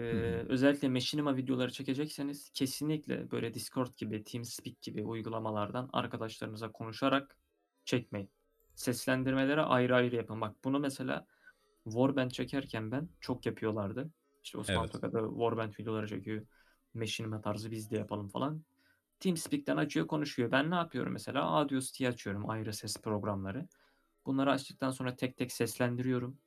özellikle 0.50 0.90
Machinima 0.90 1.38
videoları 1.38 1.72
çekecekseniz 1.72 2.50
kesinlikle 2.50 3.32
böyle 3.32 3.54
Discord 3.54 3.98
gibi, 3.98 4.24
TeamSpeak 4.24 4.82
gibi 4.82 5.04
uygulamalardan 5.04 5.90
arkadaşlarınıza 5.94 6.72
konuşarak 6.72 7.38
çekmeyin. 7.86 8.30
Seslendirmelere 8.82 9.62
ayrı 9.62 9.96
ayrı 9.96 10.16
yapın. 10.16 10.42
Bak 10.42 10.56
bunu 10.64 10.80
mesela 10.80 11.26
Warband 11.84 12.32
çekerken 12.32 12.92
ben 12.92 13.10
çok 13.20 13.46
yapıyorlardı. 13.46 14.10
İşte 14.44 14.58
Osman 14.58 14.78
Evet. 14.78 14.92
Toka'da 14.92 15.30
Warband 15.30 15.74
videoları 15.80 16.08
çekiyor. 16.08 16.46
Machinima 16.94 17.42
tarzı 17.42 17.72
biz 17.72 17.92
de 17.92 17.98
yapalım 17.98 18.28
falan. 18.28 18.64
TeamSpeak'ten 19.20 19.78
açıyor 19.78 20.08
konuşuyor. 20.08 20.52
Ben 20.52 20.72
ne 20.72 20.76
yapıyorum 20.76 21.14
mesela? 21.14 21.44
Audacity 21.44 22.08
açıyorum 22.08 22.50
ayrı 22.50 22.74
ses 22.74 22.98
programları. 22.98 23.68
Bunları 24.26 24.52
açtıktan 24.52 24.92
sonra 24.92 25.16
tek 25.16 25.38
tek 25.38 25.52
seslendiriyorum. 25.52 26.38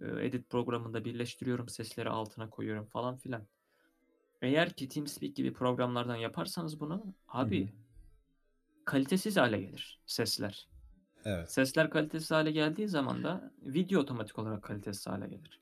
Ee, 0.00 0.26
Edit 0.26 0.50
programında 0.50 1.04
birleştiriyorum. 1.04 1.68
Sesleri 1.68 2.10
altına 2.10 2.50
koyuyorum 2.50 2.86
falan 2.86 3.16
filan. 3.16 3.46
Eğer 4.42 4.72
ki 4.72 4.88
TeamSpeak 4.88 5.36
gibi 5.36 5.52
programlardan 5.52 6.16
yaparsanız 6.16 6.80
bunu 6.80 7.14
abi 7.28 7.62
Hı 7.62 7.66
hı. 7.66 7.72
kalitesiz 8.84 9.36
hale 9.36 9.60
gelir 9.60 10.00
sesler. 10.06 10.75
Evet. 11.26 11.52
Sesler 11.52 11.90
kalitesiz 11.90 12.30
hale 12.30 12.50
geldiği 12.50 12.88
zaman 12.88 13.24
da 13.24 13.50
video 13.62 14.00
otomatik 14.00 14.38
olarak 14.38 14.62
kalitesiz 14.62 15.06
hale 15.06 15.28
gelir. 15.28 15.60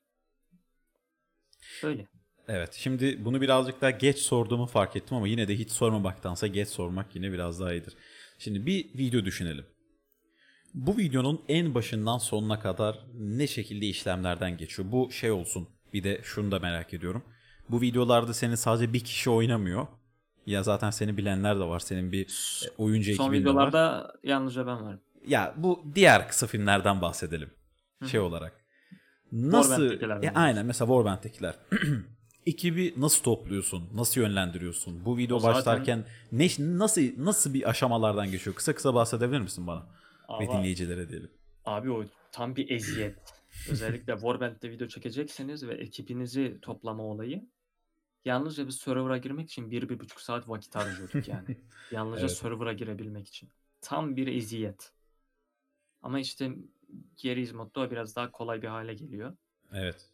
Böyle. 1.83 2.07
Evet. 2.49 2.75
Şimdi 2.75 3.25
bunu 3.25 3.41
birazcık 3.41 3.81
daha 3.81 3.91
geç 3.91 4.19
sorduğumu 4.19 4.67
fark 4.67 4.97
ettim 4.97 5.17
ama 5.17 5.29
yine 5.29 5.49
de 5.49 5.59
hiç 5.59 5.71
sormamaktansa 5.71 6.47
geç 6.47 6.69
sormak 6.69 7.17
yine 7.17 7.33
biraz 7.33 7.61
daha 7.61 7.73
iyidir. 7.73 7.95
Şimdi 8.39 8.67
bir 8.67 8.99
video 8.99 9.25
düşünelim. 9.25 9.67
Bu 10.75 10.97
videonun 10.97 11.43
en 11.49 11.75
başından 11.75 12.19
sonuna 12.19 12.61
kadar 12.61 12.99
ne 13.15 13.47
şekilde 13.47 13.87
işlemlerden 13.87 14.57
geçiyor? 14.57 14.93
Bu 14.93 15.11
şey 15.13 15.31
olsun. 15.31 15.69
Bir 15.93 16.05
de 16.05 16.21
şunu 16.23 16.51
da 16.51 16.59
merak 16.59 16.95
ediyorum. 16.95 17.25
Bu 17.69 17.81
videolarda 17.81 18.35
senin 18.35 18.55
sadece 18.55 18.93
bir 18.93 19.01
kişi 19.01 19.31
oynamıyor. 19.31 19.87
Ya 20.47 20.63
zaten 20.63 20.91
seni 20.91 21.17
bilenler 21.17 21.57
de 21.61 21.65
var. 21.65 21.81
Senin 21.81 22.13
bir 22.13 22.27
e, 22.67 22.69
oyuncu 22.79 23.15
Son 23.15 23.25
ekibin 23.25 23.41
de 23.41 23.45
var. 23.45 23.53
videolarda 23.53 24.13
yalnızca 24.23 24.67
ben 24.67 24.85
varım. 24.85 25.01
Ya 25.27 25.55
bu 25.57 25.85
diğer 25.95 26.29
kısa 26.29 26.47
filmlerden 26.47 27.03
bahsedelim. 27.03 27.51
Hı. 28.03 28.09
Şey 28.09 28.21
olarak. 28.21 28.65
Nasıl? 29.33 30.01
E, 30.23 30.33
aynen 30.35 30.67
mesela 30.67 30.87
Warband'dekiler. 30.89 31.55
Ekibi 32.47 32.95
nasıl 32.97 33.23
topluyorsun? 33.23 33.89
Nasıl 33.95 34.21
yönlendiriyorsun? 34.21 35.05
Bu 35.05 35.17
video 35.17 35.37
O 35.37 35.41
zaten- 35.41 35.55
başlarken 35.59 36.05
ne 36.33 36.49
nasıl 36.59 37.03
nasıl 37.17 37.55
bir 37.55 37.69
aşamalardan 37.71 38.31
geçiyor? 38.31 38.57
Kısa 38.57 38.75
kısa 38.75 38.95
bahsedebilir 38.95 39.41
misin 39.41 39.67
bana? 39.67 39.87
Ve 40.41 40.49
dinleyicilere 40.49 41.09
diyelim. 41.09 41.31
abi 41.65 41.91
o 41.91 42.05
tam 42.33 42.57
bir 42.57 42.71
eziyet. 42.71 43.19
Özellikle 43.71 44.13
Warband'de 44.13 44.71
video 44.71 44.89
çekecekseniz 44.89 45.69
ve 45.69 45.75
ekibinizi 45.75 46.59
toplama 46.63 47.03
olayı 47.03 47.49
yalnızca 48.25 48.67
bir 48.67 48.71
server'a 48.71 49.19
girmek 49.19 49.49
için 49.51 49.71
bir, 49.71 49.89
bir 49.89 50.01
buçuk 50.01 50.21
saat 50.21 50.49
vakit 50.49 50.75
harcıyorduk 50.75 51.29
yani. 51.29 51.57
Yalnızca 51.91 52.27
Evet. 52.27 52.37
server'a 52.37 52.73
girebilmek 52.73 53.29
için. 53.29 53.49
Tam 53.81 54.17
bir 54.17 54.27
eziyet. 54.27 54.93
Ama 56.05 56.21
işte 56.21 56.57
Geriz 57.17 57.53
modda 57.53 57.91
biraz 57.91 58.17
daha 58.17 58.31
kolay 58.31 58.63
bir 58.63 58.69
hale 58.69 58.95
geliyor. 58.95 59.37
Evet. 59.73 60.11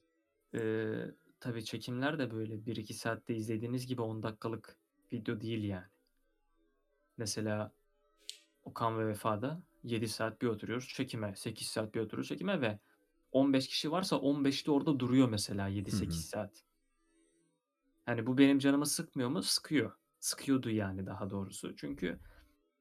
Ee, 0.55 1.05
tabii 1.41 1.65
çekimler 1.65 2.19
de 2.19 2.31
böyle 2.31 2.55
1-2 2.67 2.95
saatte 2.95 3.35
izlediğiniz 3.35 3.87
gibi 3.87 4.03
10 4.03 4.23
dakikalık 4.23 4.77
video 5.13 5.41
değil 5.41 5.65
yani. 5.65 5.87
Mesela 7.17 7.73
Okan 8.65 8.99
ve 8.99 9.07
Vefa'da 9.07 9.63
7 9.83 10.09
saat 10.09 10.43
bir 10.43 10.47
oturuyoruz 10.47 10.89
çekime, 10.89 11.37
8 11.37 11.67
saat 11.67 11.95
bir 11.95 12.01
oturuyoruz 12.01 12.29
çekime 12.29 12.61
ve 12.61 12.79
15 13.33 13.69
kişi 13.69 13.91
varsa 13.91 14.17
15 14.17 14.67
de 14.67 14.71
orada 14.71 14.99
duruyor 14.99 15.29
mesela 15.29 15.69
7-8 15.69 16.01
Hı 16.01 16.07
hı. 16.07 16.13
saat. 16.13 16.65
Hani 18.07 18.27
bu 18.27 18.39
benim 18.39 18.59
canımı 18.59 18.87
sıkmıyor 18.87 19.29
mu? 19.29 19.43
Sıkıyor. 19.43 19.93
Sıkıyordu 20.21 20.71
yani 20.71 21.07
daha 21.07 21.31
doğrusu. 21.31 21.77
Çünkü 21.77 22.19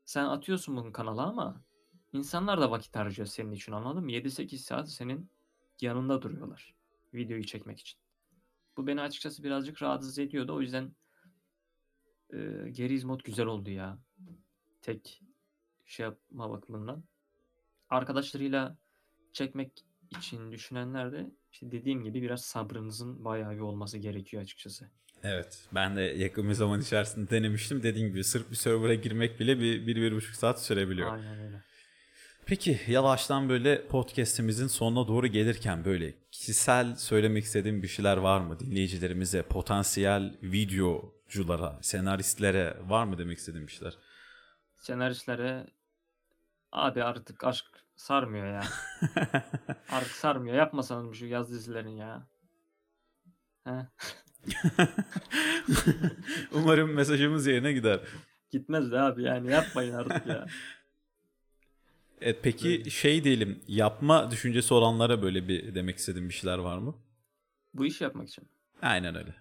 sen 0.05 0.25
atıyorsun 0.25 0.77
bunu 0.77 0.91
kanala 0.91 1.27
ama 1.27 1.68
insanlar 2.13 2.61
da 2.61 2.71
vakit 2.71 2.95
harcıyor 2.95 3.27
senin 3.27 3.51
için 3.51 3.71
anladın 3.71 4.03
mı? 4.03 4.11
7-8 4.11 4.57
saat 4.57 4.89
senin 4.89 5.29
yanında 5.81 6.21
duruyorlar 6.21 6.75
videoyu 7.13 7.43
çekmek 7.43 7.79
için. 7.79 7.99
Bu 8.77 8.87
beni 8.87 9.01
açıkçası 9.01 9.43
birazcık 9.43 9.81
rahatsız 9.81 10.19
ediyordu. 10.19 10.53
O 10.55 10.61
yüzden 10.61 10.91
e, 12.33 12.37
Geriz 12.71 13.03
mod 13.03 13.21
güzel 13.23 13.45
oldu 13.45 13.69
ya. 13.69 13.99
Tek 14.81 15.21
şey 15.85 16.03
yapma 16.03 16.49
bakımından. 16.49 17.03
Arkadaşlarıyla 17.89 18.77
çekmek 19.33 19.71
için 20.17 20.51
düşünenler 20.51 21.11
de 21.11 21.31
işte 21.51 21.71
dediğim 21.71 22.03
gibi 22.03 22.21
biraz 22.21 22.41
sabrınızın 22.41 23.25
bayağı 23.25 23.51
bir 23.51 23.59
olması 23.59 23.97
gerekiyor 23.97 24.43
açıkçası. 24.43 24.89
Evet. 25.23 25.67
Ben 25.75 25.95
de 25.95 26.01
yakın 26.01 26.49
bir 26.49 26.53
zaman 26.53 26.81
içerisinde 26.81 27.29
denemiştim. 27.29 27.83
Dediğim 27.83 28.09
gibi 28.09 28.23
sırf 28.23 28.51
bir 28.51 28.55
server'a 28.55 28.93
girmek 28.93 29.39
bile 29.39 29.59
bir, 29.59 29.87
bir, 29.87 29.95
bir 29.95 30.15
buçuk 30.15 30.35
saat 30.35 30.63
sürebiliyor. 30.63 31.13
Aynen 31.13 31.39
öyle. 31.39 31.63
Peki 32.49 32.79
yavaştan 32.87 33.49
böyle 33.49 33.87
podcast'imizin 33.87 34.67
sonuna 34.67 35.07
doğru 35.07 35.27
gelirken 35.27 35.85
böyle 35.85 36.15
kişisel 36.31 36.95
söylemek 36.95 37.43
istediğim 37.43 37.83
bir 37.83 37.87
şeyler 37.87 38.17
var 38.17 38.39
mı 38.39 38.59
dinleyicilerimize, 38.59 39.41
potansiyel 39.41 40.37
videoculara, 40.43 41.79
senaristlere 41.81 42.77
var 42.87 43.03
mı 43.03 43.17
demek 43.17 43.37
istediğim 43.37 43.67
bir 43.67 43.71
şeyler? 43.71 43.97
Senaristlere 44.75 45.67
abi 46.71 47.03
artık 47.03 47.43
aşk 47.43 47.65
sarmıyor 47.95 48.47
ya. 48.47 48.63
artık 49.89 50.11
sarmıyor. 50.11 50.55
Yapmasanız 50.55 51.17
şu 51.17 51.25
yaz 51.25 51.51
dizilerin 51.51 51.97
ya. 51.97 52.27
Umarım 56.51 56.93
mesajımız 56.93 57.47
yerine 57.47 57.73
gider. 57.73 57.99
Gitmez 58.51 58.91
de 58.91 58.99
abi 58.99 59.23
yani 59.23 59.51
yapmayın 59.51 59.93
artık 59.93 60.27
ya. 60.27 60.45
Evet, 62.21 62.39
peki 62.43 62.91
şey 62.91 63.23
diyelim 63.23 63.61
yapma 63.67 64.31
düşüncesi 64.31 64.73
olanlara 64.73 65.21
böyle 65.21 65.47
bir 65.47 65.75
demek 65.75 65.97
istediğim 65.97 66.29
bir 66.29 66.33
şeyler 66.33 66.57
var 66.57 66.77
mı? 66.77 66.95
Bu 67.73 67.85
iş 67.85 68.01
yapmak 68.01 68.27
için. 68.29 68.49
Aynen 68.81 69.15
öyle. 69.15 69.35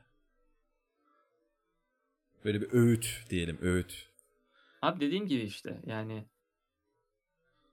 Böyle 2.45 2.61
bir 2.61 2.73
öğüt 2.73 3.25
diyelim 3.31 3.59
öğüt. 3.63 4.09
Abi 4.83 5.01
dediğim 5.01 5.27
gibi 5.27 5.43
işte 5.43 5.81
yani 5.87 6.27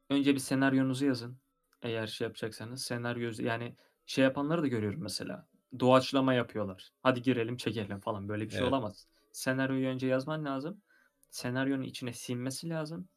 önce 0.09 0.33
bir 0.33 0.39
senaryonuzu 0.39 1.05
yazın. 1.05 1.37
Eğer 1.81 2.07
şey 2.07 2.25
yapacaksanız 2.25 2.83
senaryo 2.83 3.31
yani 3.39 3.75
şey 4.05 4.23
yapanları 4.23 4.63
da 4.63 4.67
görüyorum 4.67 5.01
mesela. 5.03 5.47
Doğaçlama 5.79 6.33
yapıyorlar. 6.33 6.89
Hadi 7.03 7.21
girelim 7.21 7.57
çekelim 7.57 7.99
falan 7.99 8.29
böyle 8.29 8.45
bir 8.45 8.49
şey 8.49 8.59
Evet. 8.61 8.69
olamaz. 8.69 9.07
Senaryoyu 9.31 9.87
önce 9.87 10.07
yazman 10.07 10.45
lazım. 10.45 10.81
Senaryonun 11.29 11.83
içine 11.83 12.13
sinmesi 12.13 12.69
lazım. 12.69 13.09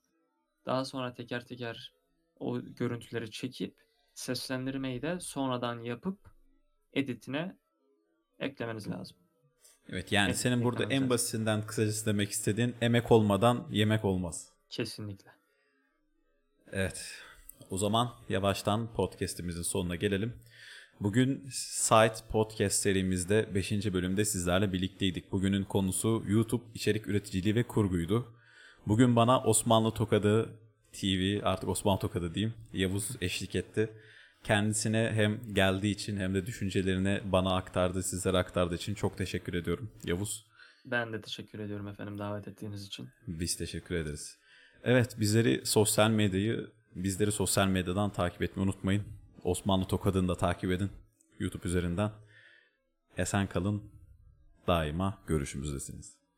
Daha 0.68 0.84
sonra 0.84 1.14
teker 1.14 1.46
teker 1.46 1.92
o 2.40 2.60
görüntüleri 2.60 3.30
çekip 3.30 3.74
seslendirmeyi 4.14 5.02
de 5.02 5.20
sonradan 5.20 5.82
yapıp 5.82 6.18
editine 6.92 7.56
eklemeniz 8.38 8.88
lazım. 8.88 9.16
Evet 9.88 10.12
yani 10.12 10.26
Evet, 10.26 10.38
senin 10.38 10.64
burada 10.64 10.84
en 10.84 11.10
basitinden 11.10 11.66
kısacası 11.66 12.06
demek 12.06 12.30
istediğin 12.30 12.74
emek 12.80 13.12
olmadan 13.12 13.66
yemek 13.70 14.04
olmaz. 14.04 14.52
Kesinlikle. 14.70 15.30
Evet. 16.72 17.12
O 17.70 17.78
zaman 17.78 18.14
yavaştan 18.28 18.94
podcast'imizin 18.94 19.62
sonuna 19.62 19.96
gelelim. 19.96 20.34
Bugün 21.00 21.48
Site 21.52 22.26
Podcast 22.28 22.82
serimizde 22.82 23.54
5. 23.54 23.72
bölümde 23.92 24.24
sizlerle 24.24 24.72
birlikteydik. 24.72 25.32
Bugünün 25.32 25.64
konusu 25.64 26.22
YouTube 26.26 26.64
içerik 26.74 27.06
üreticiliği 27.06 27.54
ve 27.54 27.62
kurguydu. 27.62 28.37
Bugün 28.88 29.16
bana 29.16 29.42
Osmanlı 29.42 29.90
Tokadı 29.90 30.48
TV, 30.92 31.40
artık 31.42 31.68
Osmanlı 31.68 32.00
Tokadı 32.00 32.34
diyeyim, 32.34 32.54
Yavuz 32.72 33.10
eşlik 33.20 33.54
etti. 33.54 33.90
Kendisine 34.44 35.10
hem 35.14 35.54
geldiği 35.54 35.90
için 35.90 36.16
hem 36.16 36.34
de 36.34 36.46
düşüncelerini 36.46 37.20
bana 37.24 37.56
aktardı, 37.56 38.02
sizlere 38.02 38.38
aktardığı 38.38 38.74
için 38.74 38.94
çok 38.94 39.18
teşekkür 39.18 39.54
ediyorum 39.54 39.90
Yavuz. 40.04 40.46
Ben 40.84 41.12
de 41.12 41.20
teşekkür 41.20 41.58
ediyorum 41.58 41.88
efendim 41.88 42.18
davet 42.18 42.48
ettiğiniz 42.48 42.86
için. 42.86 43.08
Biz 43.26 43.56
teşekkür 43.56 43.94
ederiz. 43.94 44.38
Evet 44.84 45.20
bizleri 45.20 45.66
sosyal 45.66 46.10
medyayı 46.10 46.70
bizleri 46.94 47.32
sosyal 47.32 47.68
medyadan 47.68 48.12
takip 48.12 48.42
etmeyi 48.42 48.64
unutmayın. 48.68 49.04
Osmanlı 49.44 49.84
Tokadı'nı 49.84 50.28
da 50.28 50.36
takip 50.36 50.70
edin 50.70 50.90
YouTube 51.38 51.68
üzerinden. 51.68 52.10
Esen 53.16 53.46
kalın. 53.46 53.82
Daima 54.66 55.18
görüşümüzdesiniz. 55.26 56.17